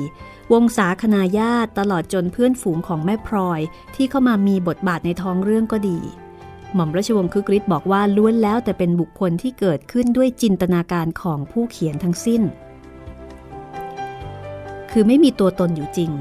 [0.53, 3.59] วงศาคณาญาติตลอดจนเพื่อนฝูงของแม่พลอย
[3.95, 5.99] ที่เข้ามามีบทบาทในท้องเรื่องก็ดี
[6.73, 12.41] หม่อมราชวงศ์คึกฤทธิ์บอกว่าล้วนแล้วแต่เป็นบุคคลที่เกิดขึ้นด้วยจินตนาการของผู้เขียนทั้งสิ้น
[14.91, 16.11] คือไม่มีตัวตนอยู่จริง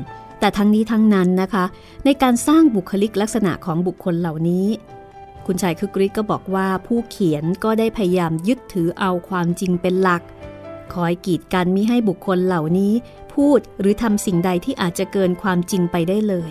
[0.40, 1.64] แต่ทั้งนี้ทั้งนั้นนะคะ
[2.04, 4.66] ในการสร้างบุคลิกลักษณะของบุคคลเหล่านี้
[5.46, 10.22] คุณชายคึกฤทธิ์ก็บอกว่าผู้เขียนก็ได้พยายามยึดถือเอาความจริงเป็นหลัก
[10.94, 12.92] คอยกีดกันมิให้บุคคลเหล่านี้
[13.34, 16.50] พูดหรือทำสิ่งใดที่อาจจะเกินความจริงไปได้เลย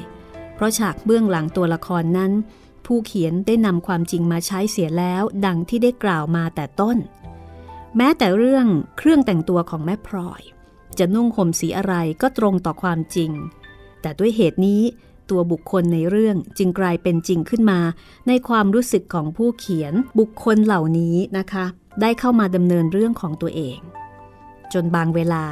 [0.55, 2.31] เพราะฉากเบื้องหลังตัวละครนั้น
[2.85, 6.97] ผู้เขียนได้นำความจริงมาใช้เสียแล้ว ดังที่ได้กล่าวมาแต่ต้น
[7.97, 8.67] แม้แต่เรื่อง
[8.97, 10.41] เครื่องแต่งตัวของแม่พลอย
[10.97, 13.31] จะนุ่งห่มสีอะไรก็ตรงต่อความจริง
[14.01, 14.81] แต่ด้วยเหตุนี้
[15.29, 17.79] ตัวบุคคลในเรื่องจึงกลายเป็นจริงขึ้นมา
[18.27, 21.65] ในความรู้สึกของผู้เขียนบุคคลเหล่านี้นะคะ
[22.01, 23.77] ได้เข้ามาดำเนินเรื่องของตัวเอง
[24.73, 25.45] จนบางเวลา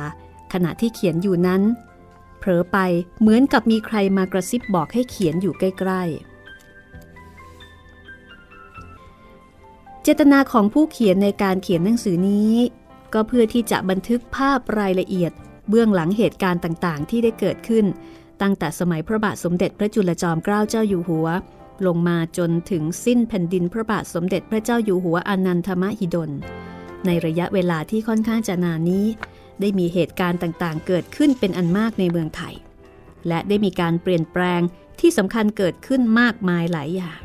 [0.54, 1.62] ขณะที่เขียนอยู่นั้น
[2.40, 2.78] เผลอไป
[3.20, 6.34] เหมือนกับมีใครมากระซิบบอกให้เขียนอยู่ใกล้ๆ
[10.04, 12.54] เจตนาของผู้เขียนในการเขียนหนังสือนี้
[13.14, 15.32] ก็เพื่อที่จะบันทึกภาพรายละเอียด
[15.70, 17.86] เบื้องหลังเหตุการณ์ต่างๆ ที่ได้เกิดขึ้น
[18.42, 21.28] ตั้งแต่สมัยพระบาทสมเด็จพระจุลจอมเกล้าเจ้าอยู่หัว
[21.86, 26.32] ลงมาจนถึงสิ้นแผ่นดินพระบาทสมเด็จพระเจ้าอยู่หัวอนันทมหิดล
[27.06, 29.06] ในระยะเวลาที่ค่อนข้างจะนานนี้
[29.62, 32.56] ได้มีเหตุการณ์ต่างๆ เกิดขึ้นเป็นอันมากในเมืองไทย
[33.28, 34.62] และได้มีการเปลี่ยนแปลง
[35.00, 37.20] ที่สำคัญเกิดขึ้นมากมายหลายอย่าง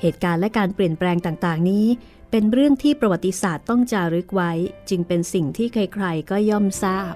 [0.00, 1.86] เหตุการณ์และการเปลี่ยนแปลงต่างๆ นี้
[2.30, 4.52] เป็นเรื่องที่ประวัติศาสตร์ต้องจารึกไว้
[4.88, 7.14] จึงเป็นสิ่งที่ใครๆ ก็ย่อมทราบ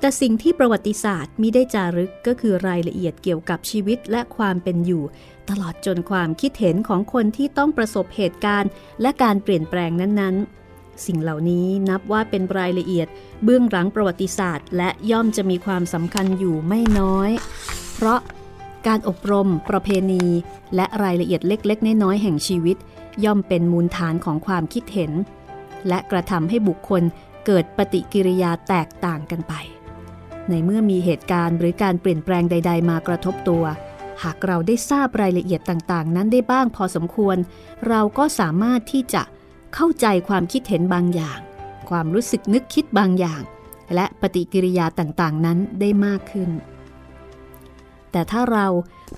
[0.00, 5.04] แต่สิ่งที่ประวัติศาสตร์มิได้จารึกก็คือรายละเอียดเกี่ยวกับชีวิตและความเป็นอยู่
[5.50, 8.70] ตลอดจนความคิดเห็นของคนที่ต้องประสบเหตุการณ์
[9.00, 10.63] และการเปลี่ยนแปลงนั้นๆ
[11.06, 13.08] สิ่งเหล่านี้นับว่าเป็นรายละเอียด
[13.44, 17.30] เบื้องหลังประวัติศาสตร์ และย่อมจะมีความสำคัญอยู่ไม่น้อย
[17.94, 18.20] เพราะ
[18.86, 20.24] การอบรม ประเพณี
[20.74, 22.76] และรายละเอียดเล็กๆ น้อยๆแห่งชีวิต
[23.24, 25.12] ย่อมเป็นมูลฐานของความคิดเห็น
[25.88, 27.02] และกระทำให้บุคคล
[27.46, 29.54] เกิดปฏิกิริยาแตกต่างกันไป
[30.48, 33.64] ในเมื่อมีเหตุการณ์หรือการเปลี่ยนแปลงใด ๆ มากระทบตัว
[34.22, 37.36] หากเราได้ทราบรายละเอียดต่างๆ นั้นได้บ้างพอสมควร
[37.88, 39.22] เราก็สามารถที่จะ
[39.74, 41.38] เข้าใจความคิดเห็นบางอย่าง
[41.90, 43.42] ความรู้สึกนึกคิดบางอย่าง
[43.94, 46.50] และปฏิกิริยาต่างๆ นั้นได้มากขึ้น
[48.12, 48.66] แต่ถ้าเรา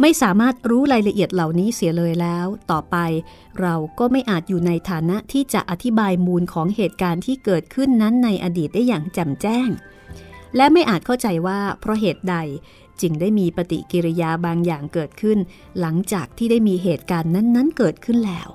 [0.01, 2.97] ไม่สามารถรู้รายละเอียดเหล่านี้เสียเลยแล้ว ต่อไป
[3.61, 9.69] เราก็ไม่อาจอยู่ในฐานะที่จะอธิบายมูลของเหตุการณ์ที่เกิดขึ้นนั้นในอดีตได้อย่างแจ่มแจ้ง
[10.57, 12.37] และไม่อาจเข้าใจว่าเพราะเหตุใด
[13.01, 15.39] จึงได้มีปฏิกิริยาบางอย่างเกิดขึ้น
[15.81, 18.49] หลังจากที่ได้มีเหตุการณ์นั้นๆ เกิดขึ้นแล้ว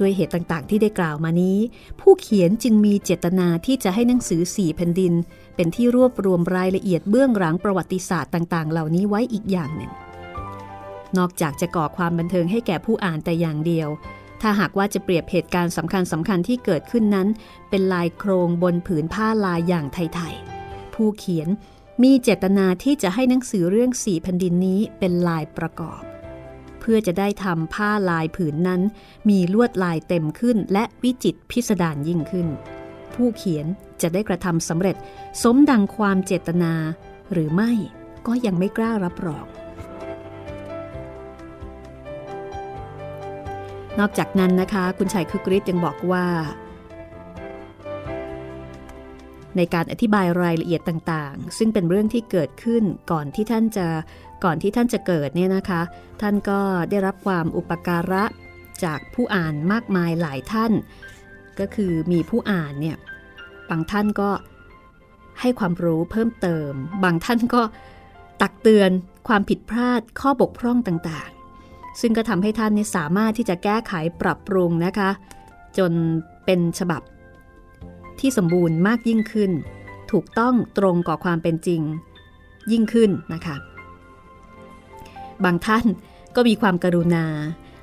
[0.00, 1.58] ด้วยเหตุต่างๆ ที่ได้กล่าวมานี้
[2.00, 5.12] ผู้เขียนจึงมีเจตนาที่จะให้หนังสือสี่แผ่นดิน
[5.56, 9.92] เป็นที่รวบรวมรายละเอียดเบื้องหลังประวัติศาสตร์ต่าง ๆ เหล่านี้ไว้อีกอย่างหนึ่ง
[11.18, 13.88] นอกจากจะก่อความบันเทิงให้แก่ผู้อ่านแต่อย่างเดียว
[14.40, 17.28] ถ้าหากว่าจะเปรียบเหตุการณ์สำคัญสำคัญที่เกิดขึ้นนั้น
[17.70, 21.48] เป็นลายโครงบนผืนผ้าลายอย่างไทยๆผู้เขียน
[22.02, 26.02] มีเจตนาที่จะให้หนังสือเรื่องสี่แผ่นดินนี้เป็นลายประกอบ
[26.84, 28.80] เพื่อจะได้ทำผ้าลายผืนนั้น
[29.28, 32.48] มีลวดลายเต็มขึ้นและวิจิตพิสดารยิ่งขึ้น
[33.14, 33.66] ผู้เขียน
[34.02, 34.96] จะได้กระทำสำเร็จ
[35.42, 36.72] สมดังความเจตนา
[37.32, 37.70] หรือไม่
[38.26, 39.46] ก็ยังไม่กล้ารับรอง
[43.98, 46.26] นอกจากนั้นนะคะ คุณชัยคึกฤทธิ์ยังบอกว่า
[49.56, 53.86] ในการอธิบายรายละเอียดต่างๆ ซึ่งเป็นเรื่องที่เกิดขึ้นก่อนที่ท่านจะ
[54.44, 55.80] ก่อนที่ท่านจะเกิดเนี่ยนะคะ
[56.20, 58.24] ท่านก็ได้รับความอุปการะ
[58.84, 60.72] จากผู้อ่านมากมายหลายท่าน
[61.58, 62.96] ก็คือมีผู้อ่านเนี่ย
[63.70, 64.30] บางท่านก็
[65.40, 66.72] ให้ความรู้เพิ่มเติม
[67.04, 67.62] บางท่านก็
[68.42, 68.90] ตักเตือน
[69.28, 75.10] ความผิดพลาดข้อบกพร่องต่างๆ ซึ่งก็ทำให้ท่านนี่สามารถที่จะแก้ไขปรับปรุงนะคะ
[75.78, 75.92] จน
[76.44, 77.02] เป็นฉบับ
[78.20, 79.50] ที่สมบูรณ์มากยิ่งขึ้น
[80.12, 81.82] ถูกต้องตรงก่อความเป็นจริง
[82.72, 83.56] ยิ่งขึ้นนะคะ
[85.44, 85.86] บางท่าน
[86.36, 87.26] ก็มีความกรุณา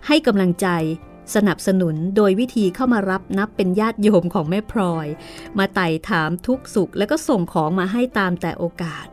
[0.08, 0.68] ให้กำลังใจ
[1.36, 5.08] สนับสนุนโดยวิธีเข้ามารับนับเป็นญาติโยมของแม่พลอย
[5.58, 9.08] มาไต่ถามทุกสุขแล้วก็ส่งของมาให้ตามแต่โอกาส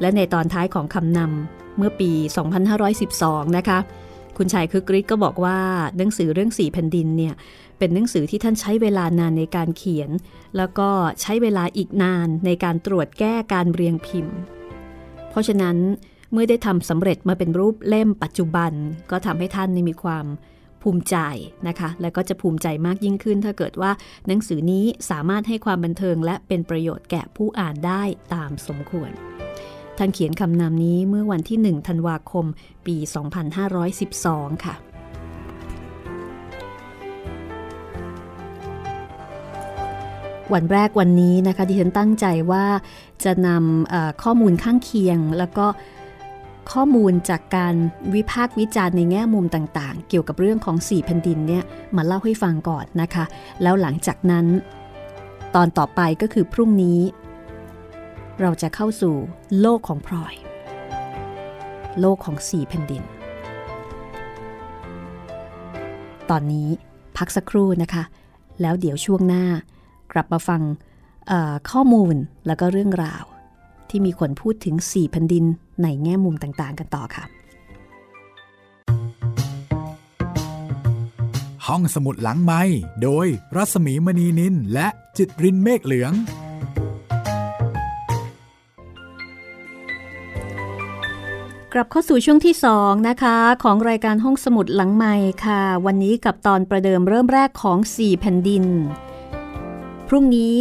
[0.00, 2.10] และในตอนท้ายของคำนำเมื่อปี
[2.84, 3.78] 2512 นะคะ
[4.36, 5.58] คุณชายคึกฤทธิ์ก็บอกว่า
[5.96, 7.34] หนังสือเรื่องสีแผ่นดินเนี่ย
[7.78, 10.10] เป็นหนังสือที่ท่านใช้เวลานานในการเขียน
[10.56, 10.88] แล้วก็
[11.20, 14.36] ใช้เวลาอีกนานในการตรวจแก้การเรียงพิมพ์
[15.34, 15.76] เพราะฉะนั้น
[16.32, 18.72] เมื่อได้ทำสำเร็จมาเป็นรูปเล่มปัจจุบัน
[19.10, 20.26] ก็ทำให้ท่านมีความ
[20.82, 21.16] ภูมิใจ
[21.68, 23.90] นะคะ และก็จะภูมิใจมากยิ่งขึ้น ถ้าเกิดว่า
[24.26, 28.02] หนังสือนี้สามารถให้ความบันเทิง และเป็นประโยชน์แก่ผู้อ่านได้
[28.34, 29.10] ตามสมควร
[29.98, 32.46] ท่านเขียนคำนำนี้เมื่อวันที่ 1 ธันวาคม
[32.86, 32.96] ปี
[33.80, 34.93] 2512 ค่ะ
[40.52, 42.64] วันแรกวันนี้นะคะที่ฉันตั้งใจว่า
[43.24, 45.66] จะนำข้อมูลข้างเคียง แล้วก็
[46.72, 47.74] ข้อมูลจากการ
[48.14, 51.64] วิพากษ์วิจารณ์ในแง่มุมต่างๆ เกี่ยวกับเรื่องของสี่แผ่นดินเนี่ย
[51.96, 53.24] มาเล่าให้ฟังก่อนนะคะ
[53.62, 54.46] แล้วหลังจากนั้น
[55.54, 57.00] ตอนต่อไปก็คือพรุ่งนี้
[58.40, 59.14] เราจะเข้าสู่
[59.60, 60.34] โลกของพลอย
[62.00, 63.02] โลกของสี่แผ่นดิน
[66.30, 66.68] ตอนนี้
[67.16, 68.04] พักสักครู่นะคะ
[68.60, 69.44] แล้วเดี๋ยวช่วงหน้า
[70.14, 70.62] กลับมาฟัง
[71.70, 72.14] ข้อมูล
[72.46, 73.24] แล้วก็เรื่องราว
[73.90, 75.44] ที่มีคนพูดถึง4แผ่นดิน
[75.82, 77.24] ในแง่มุมต่างๆ กันต่อค่ะ
[81.66, 82.62] ห้องสมุดหลังไม้
[83.02, 86.12] โดยรัศมีมณีนินและจิตรินเมฆเหลือง
[91.72, 98.64] กลับเข้าสู่ช่วงที่ 2 นะคะ ของรายการห้องสมุดหลังไม้ค่ะ วันนี้กับตอนประเดิมเริ่มแรกของ 4 แผ่นดิน
[100.08, 100.54] พรุ่งนี้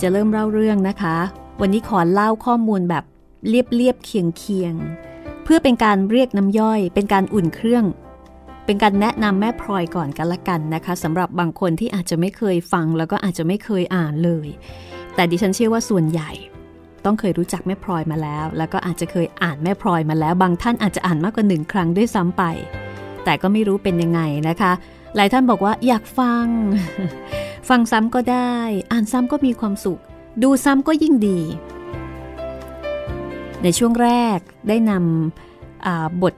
[0.00, 1.16] จะเริ่มเล่าเรื่องนะคะ
[1.60, 3.04] วันนี้ขอเล่าข้อมูลแบบ
[3.48, 4.74] เรียบเรียบเคียงเคียง
[5.44, 7.84] เพื่อเป็นการเรียกน้ำย่อย เป็นการอุ่นเครื่อง
[8.66, 14.48] เป็นการแนะนำแม่พลอยก่อนกันละกันนะคะสำหรับบางคนที่อาจจะไม่เคยฟังแล้วก็อาจจะไม่เคยอ่านเลย
[15.14, 16.30] แต่ดิฉันเชื่อว่าส่วนใหญ่
[17.04, 22.42] ต้องเคยรู้จักแม่พลอยมาแล้ว แล้วก็อาจจะเคยอ่านแม่พลอยมาแล้ว บางท่านอาจจะอ่านมากกว่าหนึ่งครั้งด้วยซ้ำไป
[23.24, 24.72] แต่ก็ไม่รู้เป็นยังไงนะคะ
[25.16, 26.46] หลายท่านบอกว่าอยากฟัง
[27.68, 28.56] ฟังซ้ำก็ได้
[28.92, 30.00] อ่านซ้ำก็มีความสุข
[30.42, 31.40] ดูซ้ำก็ยิ่งดี
[33.62, 36.34] ในช่วงแรกได้นำบท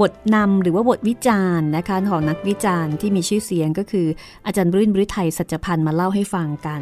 [0.00, 4.06] บทนำหรือว่าบทวิจารณ์นะคะของนักวิจารณ์ที่มีชื่อเสียงก็คือ
[4.46, 6.80] อาจารย์รื่นบริไทยสัจพันธ์มาเล่าให้ฟังกัน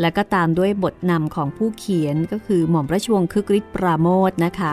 [0.00, 4.60] แล้วก็ตามด้วยบทนำของผู้เขียนก็คือหม่อมราชวงศ์คึกฤทธิ์ปราโมทนะค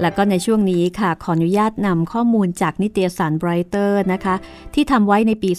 [0.00, 4.34] แล้วก็ในช่วงนี้ค่ะ ขออนุญาตนำข้อมูลจากนิตยสารไบรเตอร์นะคะ
[4.74, 5.50] ที่ทำไว้ในปี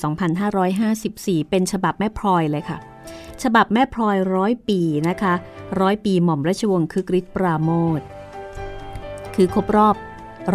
[0.72, 2.78] 2554 เป็นฉบับแม่พลอยเลยค่ะ
[3.44, 5.34] ฉบับแม่พลอยร้อยปีนะคะ
[5.82, 8.02] ร้อยปีหม่อมราชวงศ์คึกฤทธิ์ปราโมท
[9.36, 9.96] คือครบรอบ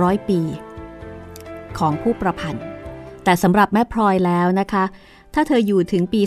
[0.01, 0.41] ร้อยปี
[1.79, 2.65] ของผู้ประพันธ์
[3.25, 4.85] แต่สำหรับแม่พลอยแล้วนะคะ
[5.35, 6.21] ถ้าเธออยู่ถึงปี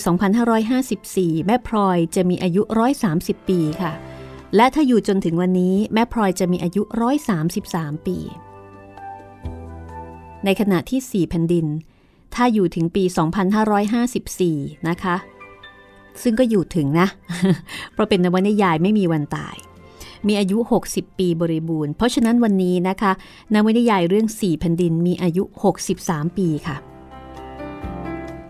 [0.70, 2.62] 2554 แม่พลอยจะมีอายุ
[3.06, 3.91] 130 ปีค่ะ
[4.56, 6.82] และถ้าอยู่จนถึงวันนี้แม่พลอยจะมีอายุ
[7.44, 8.18] 133 ปี
[10.46, 11.66] ในขณะที่ 4 แผ่นดิน
[12.36, 13.04] ถ้าอยู่ถึงปี
[13.76, 15.16] 2554 นะคะ
[16.22, 17.08] ซึ่งก็อยู่ถึงนะ
[17.94, 19.56] เพราะเป็นนวนิยายไม่มีวันตาย
[20.28, 20.58] มีอายุ
[20.90, 23.12] 60 ปีบริบูรณ์ เพราะฉะนั้นวันนี้นะคะ
[23.54, 25.44] นวนิยายเรื่อง 4 แผ่นดินมีอายุ
[25.90, 26.78] 63 ปีค่ะ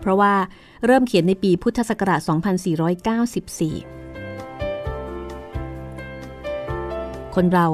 [0.00, 0.32] เพราะว่า
[0.86, 3.97] เริ่มเขียนในปีพุทธศักราช 2494
[7.34, 7.66] คนเรา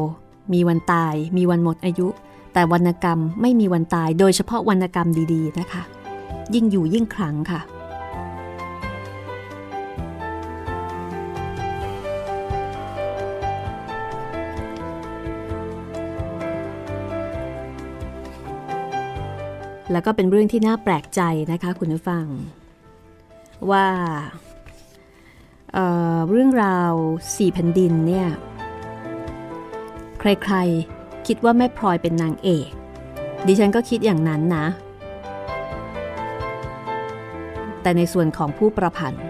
[0.53, 2.09] มีวันตาย มีวันหมดอายุ
[2.53, 5.83] แต่วรรณกรรมไม่มีวันตาย โดยเฉพาะวรรณกรรมดีๆนะคะ
[6.55, 7.61] ยิ่งอยู่ยิ่งครั้งค่ะ
[19.93, 21.21] แล้วก็เป็นเรื่องที่น่าแปลกใจ
[21.53, 22.27] นะคะคุณผู้ฟัง
[23.71, 23.87] ว่า
[25.73, 26.93] เเรื่องราว
[27.37, 28.29] สี่แผ่นดินเนี่ย
[30.45, 32.69] ใครๆ คิดว่าแม่พลอยเป็นนางเอก
[33.47, 34.67] ดิฉันก็คิดอย่างนั้นนะ
[37.83, 39.25] แต่ในส่วนของผู้ประพันธ์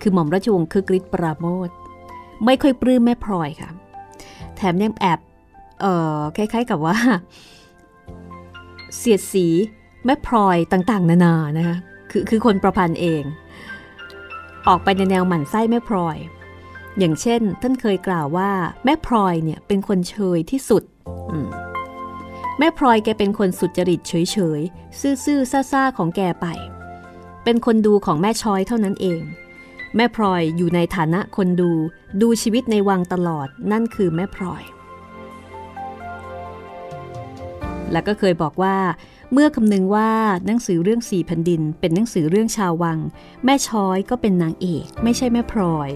[0.00, 1.68] คือหม่อมราชวงศ์คือกริชปราโมท
[2.44, 3.70] ไม่ค่อยปลื้มแม่พลอยค่ะ
[4.56, 5.20] แถมยังแอบ
[5.80, 6.96] เอ่อคล้าย ๆกับว่า
[8.96, 9.46] เสียดสี
[10.04, 11.76] แม่พลอยต่างๆ นานานะคะ
[12.10, 13.22] คือคือคนประพันธ์เอง
[14.68, 16.16] ออกไปในแนวหมั่นไส้แม่พลอย
[16.98, 18.50] อย่างเช่น ท่านเคยกล่าวว่า
[18.84, 20.82] แม่พลอยเนี่ยเป็นคนเฉยที่สุด
[22.58, 24.60] แม่พลอยแกเป็นคนสุจริตเฉยเฉย
[25.24, 26.46] ซื่อๆซ่าๆของแกไป
[27.44, 29.22] เป็นคนดูของแม่ช้อยเท่านั้นเอง
[29.96, 31.70] แม่พลอยอยู่ในฐานะคนดู
[32.22, 34.62] ดูชีวิตในวังตลอดนั่นคือแม่พลอย
[37.92, 38.76] แล้วก็เคยบอกว่า
[39.32, 40.10] เมื่อคำนึงว่า
[40.46, 42.98] หนังสือเรื่องสี่แผ่นดิน เป็นหนังสือเรื่องชาววัง
[43.44, 45.90] แม่ช้อยก็เป็นนางเอก ไม่ใช่แม่พลอย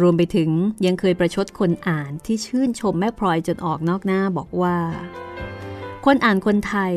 [0.00, 0.50] รวมไปถึง
[0.86, 4.76] ยังเคยประชดคนอ่านที่ชื่นชมแม่พลอยจนออกนอกหน้าบอกว่า
[6.04, 6.92] คนอ่านคนไทย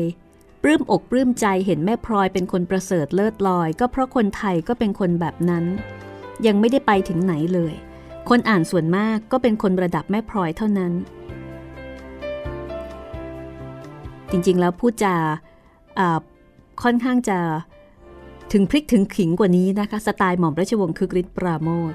[0.62, 5.64] ปลื้มอกปลื้มใจเห็นแม่พลอยเป็นคนประเสริฐเลิศลอย ก็เพราะคนไทยก็เป็นคนแบบนั้น
[6.46, 7.74] ยังไม่ได้ไปถึงไหนเลย
[8.28, 10.92] คนอ่านส่วนมากก็เป็นคนระดับแม่พลอยเท่านั้น
[14.30, 15.14] จริงๆแล้วพูดจา
[16.82, 17.38] ค่อนข้างจะ
[18.52, 21.94] ถึงพริกถึงขิงกว่านี้นะคะ สไตล์หม่อมราชวงศ์คึกฤทธิ์ปราโมท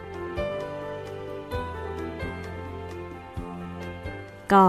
[4.53, 4.65] ก็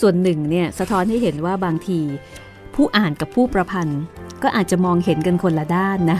[0.00, 2.00] ส่วนหนึ่งเนี่ยสะท้อนให้เห็นว่าบางที
[2.74, 4.00] ผู้อ่านกับผู้ประพันธ์
[4.42, 6.18] ก็อาจจะมองเห็นกันคนละด้านนะ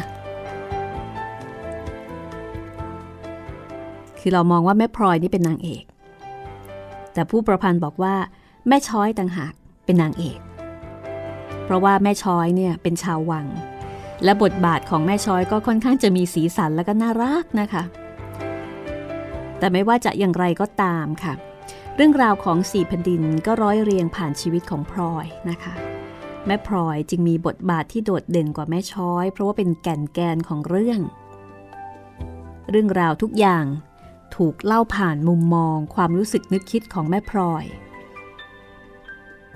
[4.23, 5.85] คือเรามองว่าแม่พลอยนี่เป็นนางเอก
[7.15, 8.15] แต่ผู้ประพันธ์บอกว่า
[8.69, 9.53] แม่ช้อยต่างหาก
[9.85, 10.39] เป็นนางเอก
[11.65, 13.47] เพราะว่าแม่ช้อยเนี่ยเป็นชาววัง
[14.25, 17.83] และบทบาทของแม่ช้อยก็ค่อนข้างจะมีสีสันและก็น่ารักนะคะ
[19.59, 21.35] แต่ไม่ว่าจะอย่างไรก็ตามค่ะ
[21.97, 25.75] เรื่องราวของสี่แผ่นดินก็ร้อยเรียงผ่านชีวิตของพลอยนะคะ
[26.47, 31.01] แม่พลอยจึงมีบทบาทที่โดดเด่นกว่าแม่ช้อย เพราะว่าเป็นแก่นแกนของเรื่อง
[32.71, 33.65] เรื่องราวทุกอย่าง
[34.37, 37.65] ถูกเล่าผ่านมุมมองความรู้สึกนึกคิดของแม่พลอย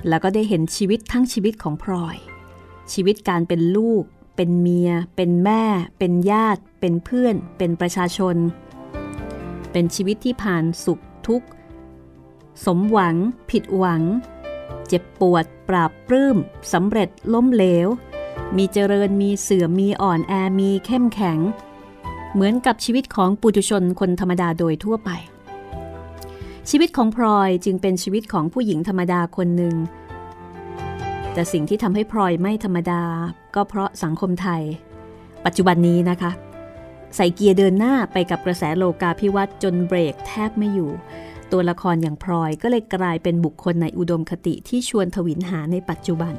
[0.08, 2.16] แล้วก็ได้เห็นชีวิตทั้งชีวิตของพลอย
[2.92, 4.04] ชีวิตการเป็นลูก
[4.36, 5.62] เป็นเมีย เป็นแม่
[5.98, 8.36] เป็นญาติ เป็นเพื่อน เป็นประชาชน
[9.72, 11.48] เป็นชีวิตที่ผ่านสุขทุกข์
[12.64, 13.16] สมหวัง
[13.50, 14.02] ผิดหวัง
[14.88, 16.36] เจ็บปวด ปราบปลื้ม
[16.72, 17.88] สำเร็จล้มเหลว
[18.56, 21.38] มีเจริญมีเสื่อมมีอ่อนแอมีเข้มแข็ง
[22.36, 25.10] เหมือนกับชีวิตของปุถุชนคนธรรมดาโดยทั่วไป
[26.70, 29.74] ชีวิตของพลอยจึงเป็นชีวิตของผู้หญิงธรรมดาคนหนึ่ง
[31.32, 33.02] แต่สิ่งที่ทำให้พลอยไม่ธรรมดา
[33.54, 34.62] ก็เพราะสังคมไทย
[35.44, 36.30] ปัจจุบันนี้นะคะ
[37.16, 40.90] ใส่เกียร์เดินหน้าไปกับกระแสโลกาภิวัตน์จนเบรกแทบไม่อยู่
[41.52, 46.34] ตัวละครอย่างพลอยก็เลยกลายเป็นบุคคลในอุดมคติที่ชวนทวินหาในปัจจุบัน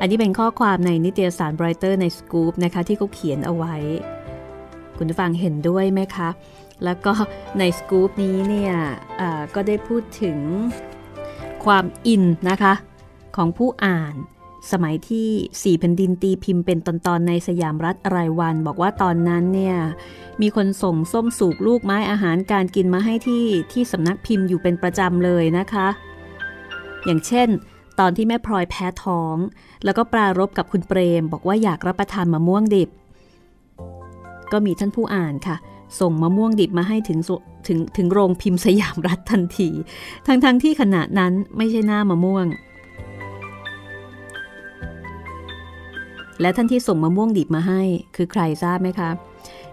[0.00, 3.76] อันนี้เป็นข้อความในนิตยสารไบรเตอร์ในสกู๊ปนะคะที่เขาเขียนเอาไว้
[4.98, 6.28] คุณฟังเห็นด้วยไหมคะ
[6.84, 7.12] แล้วก็
[7.58, 8.74] ในสกู๊ปนี้เนี่ย
[9.54, 10.38] ก็ได้พูดถึง
[11.64, 12.74] ความอินนะคะ
[13.36, 14.14] ของผู้อ่าน
[14.72, 15.28] สมัยที่
[15.62, 19.76] สี่แผ่นดินตีพิมพ์เป็นตอนๆในสยามรัฐรายวัน บอกว่าตอนนั้นเนี่ย
[20.40, 25.88] มีคนส่งส้มสูกลูกไม้อาหารการกินมาให้ที่ที่สำนักพิมพ์อยู่เป็นประจำเลยนะคะ
[27.04, 27.48] อย่างเช่น
[28.00, 29.36] ตอนที่แม่พลอยแพ้ท้อง
[29.84, 32.88] แล้วก็ปรารบกับคุณเปรม บอกว่าอยากรับประทานมะม่วงดิบ
[34.52, 35.56] ก็มีท่านผู้อ่านค่ะ
[36.00, 37.18] ส่งมะม่วงดิบมาให้ถึง
[37.66, 39.68] ถึงถึงโรงพิมพ์สยามรัฐทันที
[40.26, 42.46] ทั้งๆทที่ขณะนั้นไม่ใช่หน้ามะม่วง
[46.40, 47.82] และท่านที่ส่งมะม่วงดิบมาให้
[48.16, 49.10] คือใครทราบไหมคะ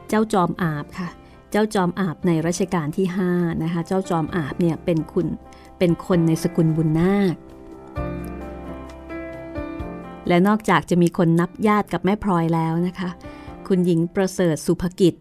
[0.09, 1.09] เจ้าจอมอาบค่ะ
[1.51, 5.27] เจ้าจอมอาบในรัชกาลที่5นะคะ เจ้าจอมอาบเนี่ยเป็นคุณ
[5.79, 7.35] เป็นคนในสกุลบุญนาค
[10.27, 13.09] และนอกจากจะมีคนนับญาติกับแม่พลอยแล้วนะคะ
[13.67, 15.13] คุณหญิงประเสริฐสุภกิจ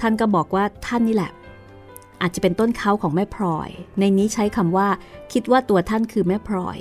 [0.00, 1.32] ท่านก็บอกว่าท่านนี่แหละ
[2.20, 4.88] อาจจะเป็นต้นเขาของแม่พลอย ในนี้ใช้คำว่า
[5.32, 6.78] คิดว่าตัวท่านคือแม่พลอย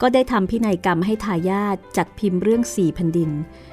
[0.00, 3.30] ก็ได้ทำพินัยกรรมให้ทายาทจัดพิมพ์เรื่องสี่แผ่นดิน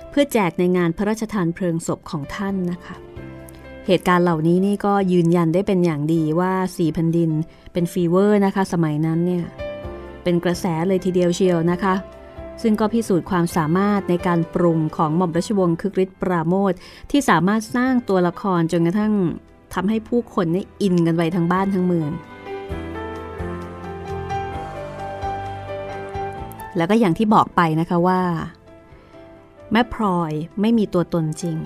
[0.10, 2.96] เพื่อแจกในงานพระราชทานเพลิงศพของท่านนะคะ
[3.88, 7.32] เหตุการณ์เหล่านี้นี่ก็ยืนยันได้เป็นอย่างดีว่าสี่แผ่นดิน
[7.74, 9.46] เป็นฟีเวอร์นะคะ สมัยนั้นเนี่ย
[10.24, 11.96] เป็นกระแสเลยทีเดียวเชียวนะคะ
[12.62, 16.74] ซึ่งก็พิสูจน์ความสามารถในการปรุงของหม่อมราชวงศ์คึกฤทธิ์ปราโมท
[17.12, 19.14] ที่สามารถสร้างตัวละครจนกระทั่ง
[19.74, 22.12] ทำให้ผู้คนนี่อินกันไปทั้งบ้านทั้งเมือง
[26.78, 28.22] แล้วก็อย่างที่บอกไปนะคะว่า
[29.72, 31.58] แม่พลอยไม่มีตัวตนจริง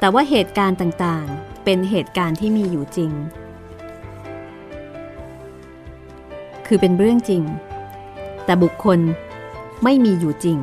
[0.00, 3.12] แต่ว่าเหตุการณ์ต่างๆ เป็นเหตุการณ์ที่มีอยู่จริง
[6.66, 7.42] คือเป็นเรื่องจริง
[8.44, 8.98] แต่บุคคล
[9.84, 10.58] ไม่มีอยู่จริง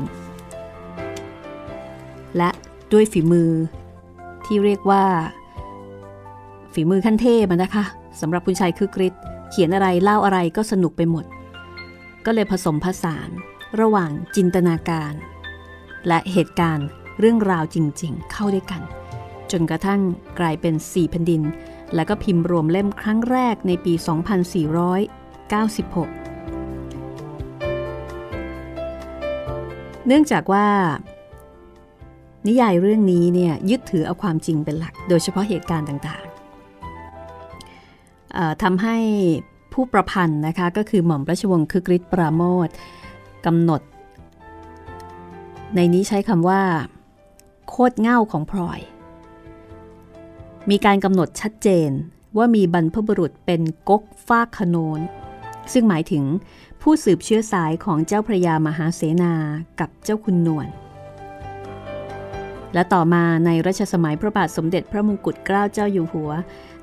[2.37, 2.49] และ
[2.93, 3.51] ด้วยฝีมือ
[4.45, 5.05] ที่เรียกว่า
[6.73, 7.83] ฝีมือขั้นเทพนะคะ
[8.21, 9.13] สำหรับคุณชายคือกริช
[9.49, 11.25] เขียนอะไรเล่าอะไรก็สนุกไปหมด
[12.25, 13.29] ก็เลยผสมผสาน
[13.81, 15.13] ระหว่างจินตนาการ
[16.07, 16.87] และเหตุการณ์
[17.19, 18.81] เรื่องราวจริง ๆ เข้าด้วยกัน
[19.51, 20.01] จนกระทั่ง
[20.39, 21.41] กลายเป็น4แผ่นดิน
[21.95, 23.93] และก็พิมพ์รวมเล่มครั้งแรกในปี
[25.33, 26.22] 2496
[30.07, 30.67] เนื่องจากว่า
[32.47, 38.97] นิยายเรื่องนี้เนี่ยยึดถือเอาความจริงเป็นหลัก โดยเฉพาะเหตุการณ์ต่างๆทำให้
[39.73, 42.69] ผู้ประพันธ์นะคะก็คือหม่อมราชวงศ์คึกฤทธิ์ปราโมท
[43.45, 43.81] กำหนด
[45.75, 46.61] ในนี้ใช้คำว่า
[47.69, 48.79] โคตรเง่าของพลอย
[50.69, 51.89] มีการกำหนดชัดเจน
[52.37, 54.99] ว่ามีบรรพบุรุษเป็นก๊กฟากขนน
[55.73, 56.23] ซึ่งหมายถึง
[56.87, 59.33] ผู้สืบเชื้อสายของเจ้าพระยามหาเสนา
[59.79, 60.67] กับเจ้าคุณนวล
[62.73, 66.31] และต่อมาในรัชสมัยพระบาทสมเด็จพระมงกุฎเกล้าเจ้าอยู่หัว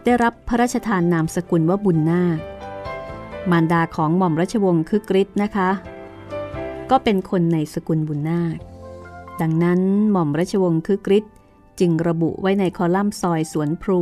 [0.04, 2.38] ได้รับพระราชทานนามสกุลว่าบุญนาค
[3.50, 5.70] มารดาของหม่อมราชวงศ์คึกฤทธิ์นะคะ
[6.90, 8.58] ก็เป็นคนในสกุลบุญนาค
[9.40, 11.34] ดังนั้นหม่อมราชวงศ์คึกฤทธิ์
[11.80, 14.00] จึงระบุไว้ในคอลัมน์ซอยสวนพลู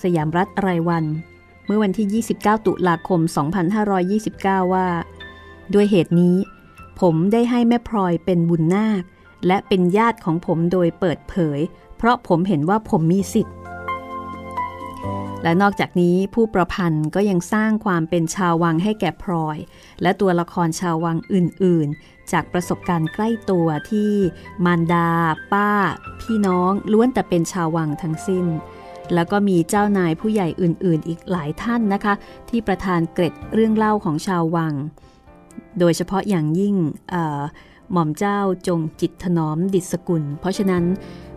[0.00, 1.04] สยามรัฐรายวัน
[1.66, 3.20] เมื่อวันที่ 29 ตุลาคม
[3.96, 4.88] 2529 ว่า
[5.74, 6.36] ด้วยเหตุนี้
[7.00, 9.02] ผมได้ให้แม่พลอยเป็นบุญนาค
[9.46, 11.60] และเป็นญาติของผมโดยเปิดเผย
[11.96, 13.56] เพราะผมเห็นว่าผมมีสิทธิ์
[15.42, 19.58] และนอกจากนี้ผู้ประพันธ์ก็ยังสร้างความเป็นชาววังให้แก่พลอย
[20.02, 24.12] และตัวละครชาววังอื่น ๆ จากประสบการณ์ใกล้ตัวที่
[24.64, 25.08] มารดา
[25.52, 25.70] ป้า
[26.20, 28.46] พี่น้องล้วนแต่เป็นชาววังทั้งสิ้น
[29.14, 32.14] แล้วก็มีเจ้านายผู้ใหญ่อื่นๆ อีกหลายท่านนะคะ
[32.48, 34.74] ที่ประทานเกร็ดเรื่องเล่าของชาววัง
[35.78, 36.76] โดยเฉพาะอย่างยิ่ง
[37.92, 38.38] หม่อมเจ้า
[38.68, 40.84] จงจิตถนอมดิษกุล เพราะฉะนั้น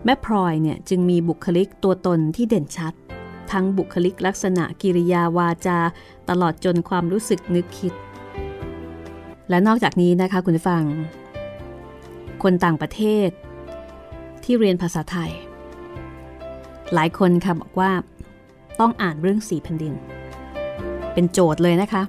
[0.04, 2.94] แม่พลอยเนี่ยจึงมีบุคลิกตัวตนที่เด่นชัด
[3.52, 5.78] ทั้งบุคลิกลักษณะกิริยาวาจา
[6.30, 7.92] ตลอดจนความรู้สึกนึกคิด
[9.48, 10.84] และนอกจากนี้นะคะคุณฟัง
[12.42, 13.28] คนต่างประเทศ
[14.44, 15.32] ที่เรียนภาษาไทย
[16.94, 17.90] หลายคนค่ะบอกว่า
[18.80, 19.94] ต้องอ่านเรื่องสีแผ่นดิน
[21.12, 22.02] เป็นโจทย์เลยนะคะ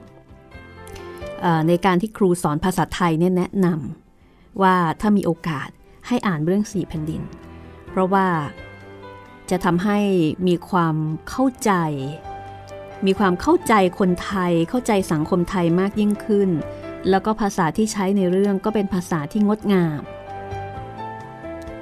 [1.68, 5.70] ในการที่ครูสอนภาษาไทยเนี่ยแนะนำว่าถ้ามีโอกาส
[6.08, 7.22] ให้อ่านเรื่องสีแผ่นดิน
[7.90, 8.28] เพราะว่า
[9.50, 10.00] จะทำให้
[10.48, 10.96] มีความ
[11.30, 11.72] เข้าใจ
[13.06, 16.50] มีความเข้าใจคนไทย เข้าใจสังคมไทยมากยิ่งขึ้น
[17.10, 20.02] แล้วก็ภาษาที่ใช้ในเรื่องก็เป็นภาษาที่งดงาม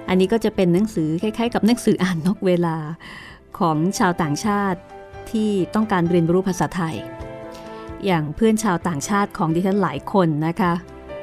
[0.09, 2.77] อันนี้ก็จะเป็นหนังสือคล้ายๆ กับหนังสืออ่านนอกเวลา
[3.59, 4.79] ของชาวต่างชาติ
[5.31, 6.95] ที่ต้องการเรียนรู้ภาษาไทย
[8.05, 10.73] อย่างเพื่อนชาวต่างชาติของดิฉันหลายคนนะคะ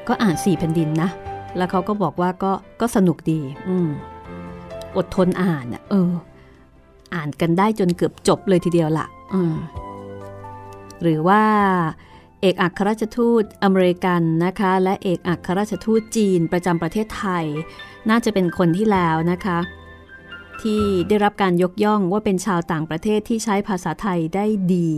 [0.09, 1.11] ก็อ่านสี่แผ่นดินนะ
[1.57, 3.89] แล้วเขาก็บอกว่าก็ก็สนุกดี อืม
[4.97, 6.13] อดทนอ่านเออ
[7.15, 9.07] อ่านกันได้จนเกือบจบเลยทีเดียวละ่ะ
[11.03, 11.43] หรือว่า
[12.47, 17.45] อกอัครราชทูตอเมริกันนะคะ และเอกอัครราชทูตจีนประจำประเทศไทย
[18.11, 19.59] น่าจะเป็นคนที่แล้วนะคะ
[20.63, 24.89] ที่ได้รับการยกย่องว่าเป็นชาวต่างประเทศที่ใช้ภาษาไทยได้ดี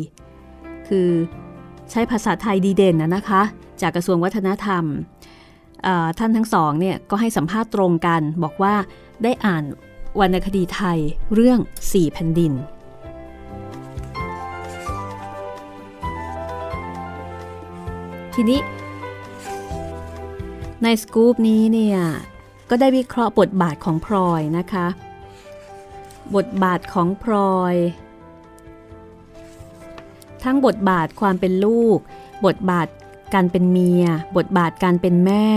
[0.89, 1.11] คือ
[1.91, 3.43] ใช้ภาษาไทยดีเด่นนะนะคะ
[3.81, 4.85] จากกระทรวงวัฒนธรรม
[6.19, 8.75] ท่านทั้งสองเนี่ยก็ให้สัมภาษณ์ตรงกัน บอกว่า
[9.25, 9.65] ได้อ่าน
[10.21, 10.99] วรรณคดีไทย
[11.35, 11.59] เรื่อง
[11.93, 12.53] สี่แผ่นดิน
[18.41, 18.61] ทีนี้
[20.83, 21.99] ในสกู๊ปนี้เนี่ย
[22.71, 24.87] ก็ได้วิเคราะห์บทบาทของพลอยนะคะ
[26.37, 27.75] บทบาทของพลอย
[30.45, 31.99] ทั้งบทบาทความเป็นลูก
[32.47, 32.89] บทบาท
[33.35, 34.05] การเป็นเมีย
[34.37, 35.49] บทบาทการเป็นแม่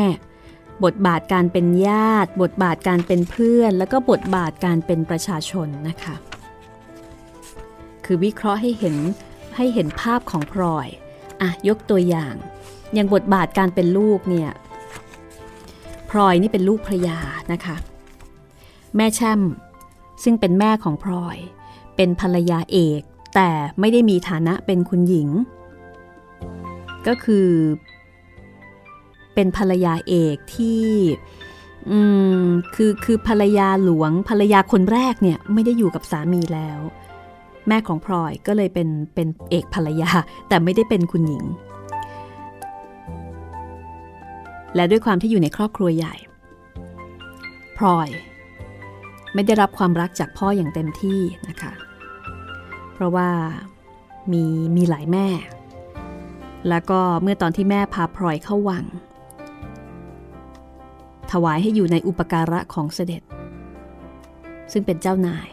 [0.83, 6.15] บทบาทการเป็นญาติ บทบาทการเป็นเพื่อน แล้วก็บทบาทการเป็นประชาชนนะคะ
[8.05, 8.95] คือวิเคราะห์ให้เห็น
[9.55, 10.89] ให้เห็นภาพของพลอย
[11.41, 12.35] อะยกตัวอย่าง
[12.93, 14.49] อย่างบทบาทการเป็นลูกเนี่ย
[16.09, 17.19] พลอยนี่เป็นลูกภรยา
[17.51, 17.75] นะคะ
[18.95, 19.41] แม่แช่ม
[20.23, 21.37] ซึ่งเป็นแม่ของพลอย
[21.95, 23.01] เป็นภรรยาเอก
[23.35, 25.29] แต่ไม่ได้มีฐานะเป็นคุณหญิง
[27.07, 27.47] ก็คือ
[29.33, 30.85] เป็นภรรยาเอกที่
[31.89, 31.99] อื
[32.41, 36.79] มคือคือภรรยาหลวงภรรยาคนแรกเนี่ยไม่ได้อยู่กับสามีแล้ว
[37.71, 40.11] แม่ของพลอยก็เลยเป็นเป็นเอกภรรยา
[40.49, 41.45] แต่ไม่ได้เป็นคุณหญิง
[44.75, 46.15] และด้วยความที่อยู่ในครอบครัวใหญ่
[47.77, 48.09] พลอย
[49.33, 51.19] ไม่ได้รับความรักจากพ่ออย่างเต็มที่
[51.49, 51.73] นะคะ
[52.93, 53.29] เพราะว่า
[54.31, 54.43] มี
[54.75, 55.27] มีหลายแม่
[56.69, 58.85] แล้วก็เมื่อตอนที่แม่พาพลอยเข้าวัง
[61.31, 63.21] ถวายให้อยู่ในอุปการะของเสด็จ
[64.71, 65.49] ซึ่งเป็นเจ้านาย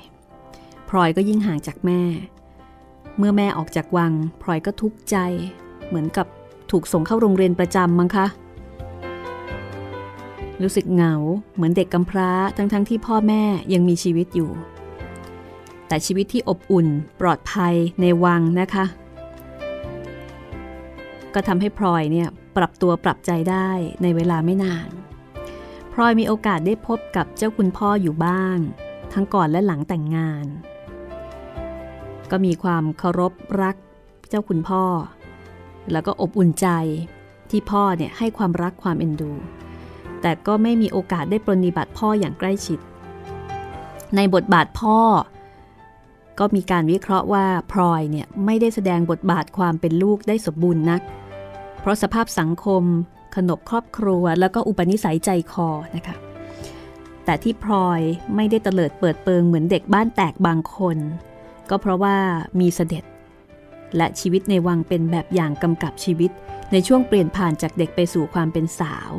[0.89, 2.03] พลอยก็ยิ่งห่างจากแม่
[3.19, 4.13] เมื่อแม่ออกจากวัง
[4.43, 5.17] พลอยก็ทุกข์ใจ
[5.89, 6.27] เหมือนกับ
[6.71, 8.27] ถูกส่งเข้าโรงเรียนประจำมั้งคะ
[10.63, 11.15] รู้สึกเหงา
[11.55, 14.51] เหมือนเด็กกำพร้าทั้งๆทที่พ่อแม่ยังมีชีวิตอยู่
[15.89, 16.87] แต่ชีวิตที่อบอุ่น
[17.21, 18.85] ปลอดภัยในวังนะคะ
[21.35, 23.69] ก็ทำให้พลอยเนี่ยปรับตัวปรับใจได้
[24.03, 24.89] ในเวลาไม่นาน
[25.93, 28.59] พลอยมีโอกาสได้พบกับเจ้าคุณพ่ออยู่บ้าง
[29.13, 30.47] ทั้งก่อนและหลังแต่งงาน
[32.31, 33.77] ก็มีความเคารพรัก
[34.29, 34.85] เจ้าคุณพ่อ
[35.93, 36.69] แล้วก็อบอุ่นใจ
[37.51, 39.33] ที่พ่อเนี่ยให้ความรักความเอ็นดู
[40.21, 42.79] แต่ก็ไม่มีโอกาสได้ปรนิบัติพ่ออย่างใกล้ชิด
[44.17, 44.99] ในบทบาทพ่อ
[46.39, 51.01] ก็มีการวิเคราะห์ว่าพลอยเนี่ยไม่ได้แสดงบทบาทความเป็นลูกได้สมบูรณ์นัก
[51.81, 52.83] เพราะสภาพสังคม
[53.37, 56.17] ขนบครอบครัว แล้วก็อุปนิสัยใจคอนะคะ
[57.25, 58.01] แต่ที่พลอย
[58.37, 60.97] ไม่ได้เตลิดเปิดเปิงเหมือนเด็กบ้านแตกบางคน
[61.71, 62.17] ก็เพราะว่า
[62.61, 63.05] มีเสด็จ
[63.97, 66.31] และชีวิตในวังเป็นแบบอย่างกำกับชีวิต
[66.73, 69.11] ในช่วงเปลี่ยนผ่านจากเด็กไปสู่ความเป็นสาว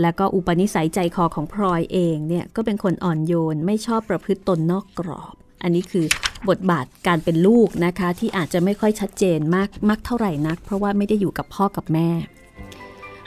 [0.00, 6.06] และก็อุปนิสัยใจคอของพลอยเองเนี่ยก็เป็นคนอ่อนโยนไม่ชอบประพฤติตนนอกกรอบ อันนี้คือ
[6.48, 12.08] บทบาทการเป็นลูกนะคะที่อาจจะไม่ค่อยชัดเจนมากมากเท่าไหร่นัก เพราะว่าไม่ได้อยู่กับพ่อกับแม่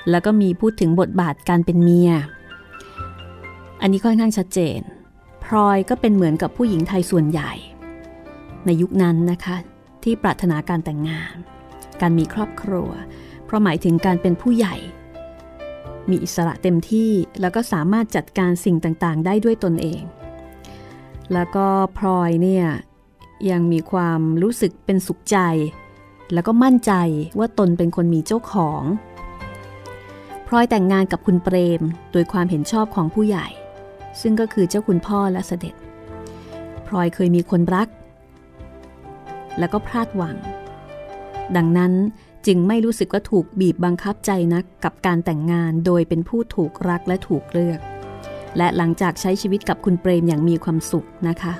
[0.10, 2.12] แล้วก็มีพูดถึงบทบาทการเป็นเมีย
[3.82, 4.80] อันนี้ค่อนข้างชัดเจน
[5.44, 7.52] พลอยก็เป็นเหมือนกับผู้หญิงไทยส่วนใหญ่
[8.66, 9.56] ในยุคนั้นนะคะ
[10.04, 11.36] ที่ปรารถนาการแต่งงาน
[12.02, 12.90] การมีครอบครัว
[13.46, 14.76] เพราะหมายถึงการเป็นผู้ใหญ่
[16.10, 17.12] มีอิสระเต็มที่
[17.42, 20.02] แล้วก็สามารถจัดการสิ่งต่างๆ ได้ด้วยตนเอง
[21.34, 22.66] แล้วก็พลอยเนี่ย
[23.52, 25.38] ยังมีความรู้สึกเป็นสุขใจ
[26.34, 26.94] แล้วก็มั่นใจ
[27.40, 28.84] ว่าตนเป็นคนมีเจ้าของ
[30.48, 33.48] พลอยแต่งงานกับคุณเปรม โดยความเห็นชอบของผู้ใหญ่
[34.22, 35.76] ซึ่งก็คือเจ้าคุณพ่อและเสด็จ
[36.88, 37.88] พลอยเคยมีคนรัก
[39.60, 40.38] แล้วก็พลาดหวัง
[41.56, 41.94] ดังนั้น
[42.48, 47.80] จึงไม่รู้สึกว่าถูกบีบบังคับใจนักกับการแต่งงานโดยเป็นผู้ถูกรักและถูกเลือก
[48.58, 51.54] และหลังจากใช้ชีวิตกับคุณเปรมอย่างมีความสุขนะคะ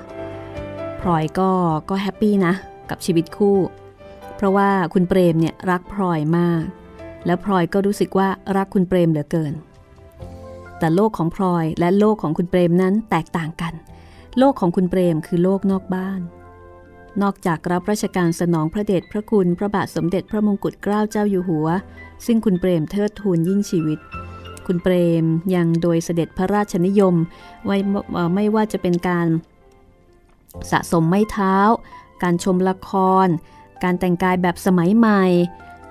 [1.02, 1.50] พลอยก็
[1.90, 2.54] ก็แฮปปี้นะ
[2.90, 3.58] กับชีวิตคู่
[4.36, 6.64] เพราะว่าคุณเปรมเนี่ยรักพลอยมาก
[7.26, 8.28] แล้วพลอยก็รู้สึกว่า
[8.58, 9.54] รักคุณเปรมเหลือเกิน
[10.80, 13.74] แต่โลกของพลอยและโลกของคุณเปรมนั้นแตกต่างกัน
[14.40, 16.20] โลกของคุณเปรมคือโลกนอกบ้าน
[17.22, 21.68] นอกจากรับราชการสนองพระเดชพระคุณพระบาทสมเด็จพระมงกุฎเกล้าเจ้าอยู่หัว
[22.26, 24.00] ซึ่งคุณเปรมเทิดทูนยิ่งชีวิต
[24.68, 24.94] คุณเปร
[25.24, 27.16] มยังโดยเสด็จพระราชนิยม
[27.66, 27.78] ไว้
[28.36, 29.28] ไม่ว่าจะเป็นการ
[30.72, 31.56] สะสมไม้เท้า
[32.24, 32.92] การชมละค
[33.26, 33.28] ร
[33.84, 35.24] การแต่งกายแบบสมัยใหม่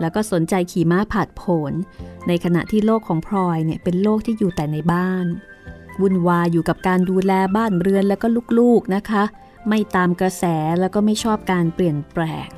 [0.00, 1.72] แล้วก็สนใจขี่ม้าผาดโผน
[2.28, 5.26] ในขณะที่โลกของพลอยเนี่ยเป็นโลกที่อยู่แต่ในบ้าน
[6.00, 8.26] วุ่นวายอยู่กับการดูแลบ้านเรือนแล้วก็
[8.58, 9.24] ลูกๆนะคะ
[9.68, 10.44] ไม่ตามกระแส
[10.80, 12.48] แล้วก็ไม่ชอบการเปลี่ยนแปลง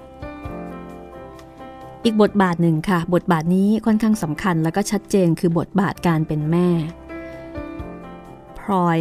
[2.04, 6.68] อีกบทบาทหนึ่งค่ะ บทบาทนี้ค่อนข้างสำคัญแล้วก็ชัดเจนคือบทบาทการเป็นแม่
[8.58, 8.98] พลอย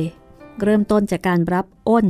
[0.63, 2.05] เริ่มต้นจากการรับอ้น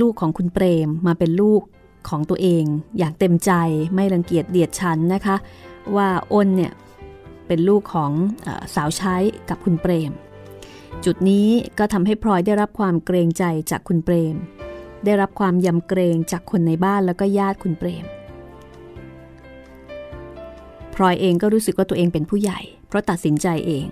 [0.00, 1.62] ลูกของคุณเปรมมาเป็นลูก
[2.08, 2.64] ของตัวเอง
[2.98, 3.52] อย่างเต็มใจ
[3.94, 5.36] ไม่รังเกียจเดียดฉันนะคะ
[5.96, 6.72] ว่าอ้นเนี่ย
[7.46, 8.12] เป็นลูกของ
[8.46, 9.16] อสาวใช้
[9.48, 10.12] กับคุณเปรม
[11.04, 14.36] จุดนี้ก็ทำให้พลอยได้รับความเกรงใจจากคุณเปรม
[15.04, 18.04] ได้รับความยำเกรงจากคนในบ้านแล้วก็ญาติคุณเปรม
[20.94, 23.86] พลอยเองก็รู้สึกว่าตัวเองเป็นผู้ใหญ่ เพราะตัดสินใจเอง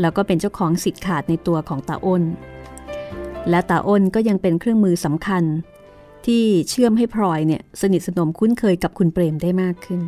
[0.00, 2.22] แล้วก็เป็นเจ้าของสิทธิ์ขาดในตัวของตาอ้น
[3.50, 5.44] และตาอ้นก็ยังเป็นเครื่องมือสำคัญ
[6.26, 10.02] ที่เชื่อมให้พลอยเนี่ยสนิทสนมคุ้นเคยกับคุณเปรมได้มากขึ้น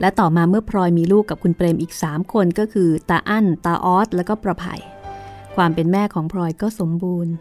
[0.00, 4.74] และต่อมาเมื่อพลอยมีลูกกับคุณเปรมอีก 3 คนก็คือตาอั้นตาออส และก็ประไผ่
[5.56, 7.32] ความเป็นแม่ของพลอยก็สมบูรณ์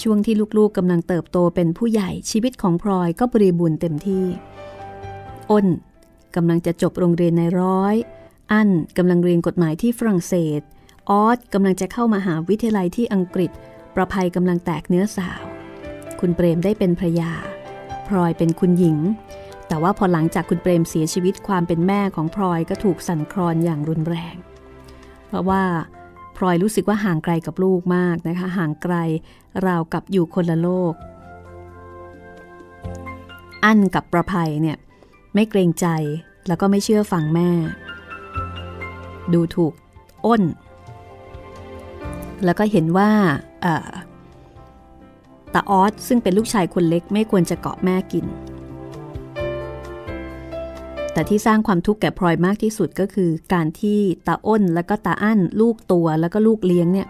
[0.00, 4.26] ช่วงที่ลูกๆกำลังเติบโตเป็นผู้ใหญ่ชีวิตของพลอยก็บริบูรณ์เต็มที่
[5.50, 5.66] อ้น
[6.36, 7.94] กำลังจะจบโรงเรียนในร้อย
[8.52, 8.68] อั้น
[8.98, 10.60] กำลังเรียนกฎหมายที่ฝรั่งเศส
[11.10, 13.50] ออสกำลังจะเข้ามาหาวิทยาลัยที่อังกฤษ
[13.94, 15.42] ประภัยกำลังแตกเนื้อสาว
[16.20, 17.32] คุณเปรมได้เป็นภรยา
[18.08, 18.98] พลอยเป็นคุณหญิง
[19.68, 24.36] แต่ว่าพอหลังจากคุณเปรมเสียชีวิตความเป็นแม่ของพลอยก็ถูกสั่นคลอนอย่างรุนแรง
[25.26, 25.62] เพราะว่า
[26.44, 28.94] ลอยรู้สึกว่าห่างไกลกับลูกมากนะคะ ห่างไกล
[29.66, 30.94] ราวกับอยู่คนละโลก
[33.64, 34.76] อั้นกับประภัยเนี่ย
[35.34, 35.86] ไม่เกรงใจ
[36.48, 37.50] แล้วก็ไม่เชื่อฟังแม่
[39.32, 39.72] ดูถูก
[40.24, 40.42] อ้น
[42.44, 43.10] แล้วก็เห็นว่า
[45.54, 48.26] ตาออสซึ่งเป็นลูกชายคนเล็กไม่ควรจะเกาะแม่กิน
[51.12, 57.08] แต่ที่สร้างความทุกข์แก่พลอยมากที่สุดก็คือ การที่ตาอ้นและก็ตาอั้น ลูกตัวแล้วก็ลูกเลี้ยงเนี่ย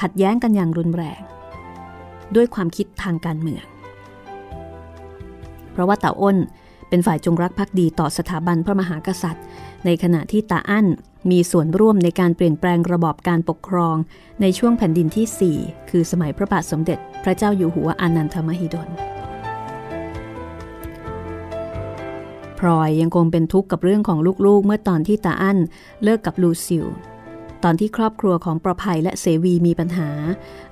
[0.00, 1.20] ขัดแย้งกันอย่างรุนแรง
[2.34, 3.64] ด้วยความคิดทางการเมือง
[5.72, 6.36] เพราะว่าตาอ้น
[6.88, 9.44] เป็นฝ่ายจงรักภักดีต่อสถาบันพระมหากษัตริย์
[9.84, 10.86] ในขณะที่ตาอั้น
[11.30, 13.96] มีส่วนร่วมในการเปลี่ยนแปลงระบอบการปกครอง
[14.40, 19.17] ในช่วงแผ่นดินที่ 4 คือสมัยพระบาทสมเด็จ พระเจ้าอยู่หัวอานันทมหิดล
[22.58, 25.58] พลอยยังคงเป็นทุกข์กับเรื่องของลูกๆ เมื่อตอนที่ตาอั้น
[26.02, 26.86] เลิกกับลูซิล
[27.64, 30.10] ตอนที่ครอบครัวของประภัยและเสวีมีปัญหา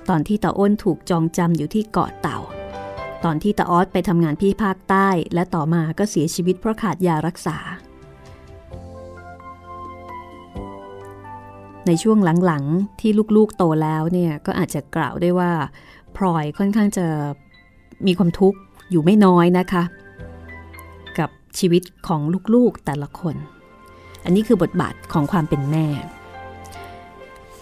[0.08, 2.38] ตอนที่ตาอ้นถูกจองจำอยู่ที่เกาะเต่า
[3.24, 7.58] ตอนที่ตาออสไปทำงานที่ภาคใต้ และต่อมาก็เสียชีวิตเพราะขาดยารักษา
[11.86, 15.52] ในช่วงหลังๆที่ลูกๆโตแล้วเนี่ยก็อาจจะกล่าวได้ว่า
[16.16, 17.06] พลอยค่อนข้างจะ
[18.06, 18.58] มีความทุกข์
[18.90, 19.82] อยู่ไม่น้อยนะคะ
[21.58, 22.20] ชีวิตของ
[22.54, 23.36] ลูกๆแต่ละคน
[24.24, 25.86] อันนี้คือบทบาทของความเป็นแม่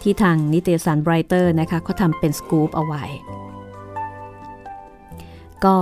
[0.01, 3.05] ที่ทางนิตยสารไบรเตอร์นะคะเขาทำเป็นสกู๊ปเอาไว้
[5.65, 5.77] ก็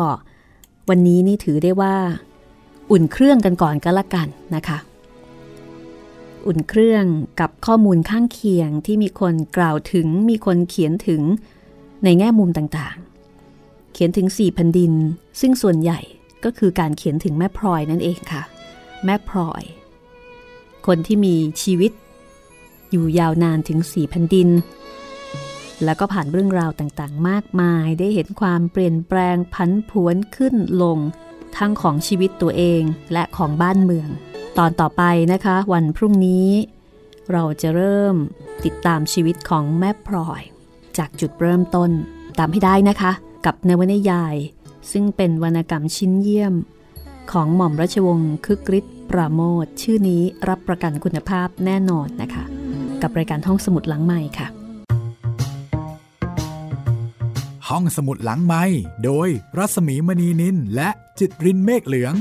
[0.88, 1.94] วันนี้นี่ถือได้ว่า
[2.90, 4.78] อุ่นเครื่องกันก่อนก็แล้วกันนะคะ
[6.46, 7.04] อุ่นเครื่อง
[7.40, 11.22] กับข้อมูลข้างเคียงที่มีคนกล่าวถึงมีคนเขียนถึง
[12.04, 14.92] ในแง่มุมต่างๆ เขียนถึงสี่แผ่นดิน
[15.40, 16.00] ซึ่งส่วนใหญ่
[16.45, 18.43] ก็คือการเขียนถึงแม่พลอยนั่นเองค่ะ
[19.05, 19.62] แม่พลอย
[20.86, 21.93] คนที่มีชีวิต
[22.90, 24.49] อยู่ยาวนานถึงสี่แผ่นดิน
[25.84, 30.99] แล้วก็ผ่านเรื่องราวต่างๆ มากมายได้เห็นความเปลี่ยนแปลงพันผวนขึ้นลง
[31.57, 32.82] ทั้งของชีวิตตัวเอง
[33.12, 34.09] และของบ้านเมือง
[34.59, 36.49] ตอนต่อไปนะคะ วันพรุ่งนี้
[37.32, 38.16] เราจะเริ่ม
[38.64, 40.43] ติดตามชีวิตของแม่พลอย
[40.99, 41.90] จากจุดเริ่มต้น
[42.38, 43.12] ตามให้ได้นะคะ
[43.47, 44.34] กับนวนิยาย
[44.91, 46.55] ซึ่งเป็นวรรณกรรมชิ้นเยี่ยม
[47.33, 52.45] ของหม่อมราชวงศ์คึกฤทธิ์ประโมท ชื่อนี้รับประกันคุณภาพแน่นอนนะคะ
[53.03, 54.49] กับรายการห้องสมุดหลังใหม่ค่ะ
[57.68, 58.64] ห้องสมุดหลังไม้
[59.05, 59.28] โดย
[59.59, 62.14] รัศมีมณีนินและจิตรินเมฆเหลือง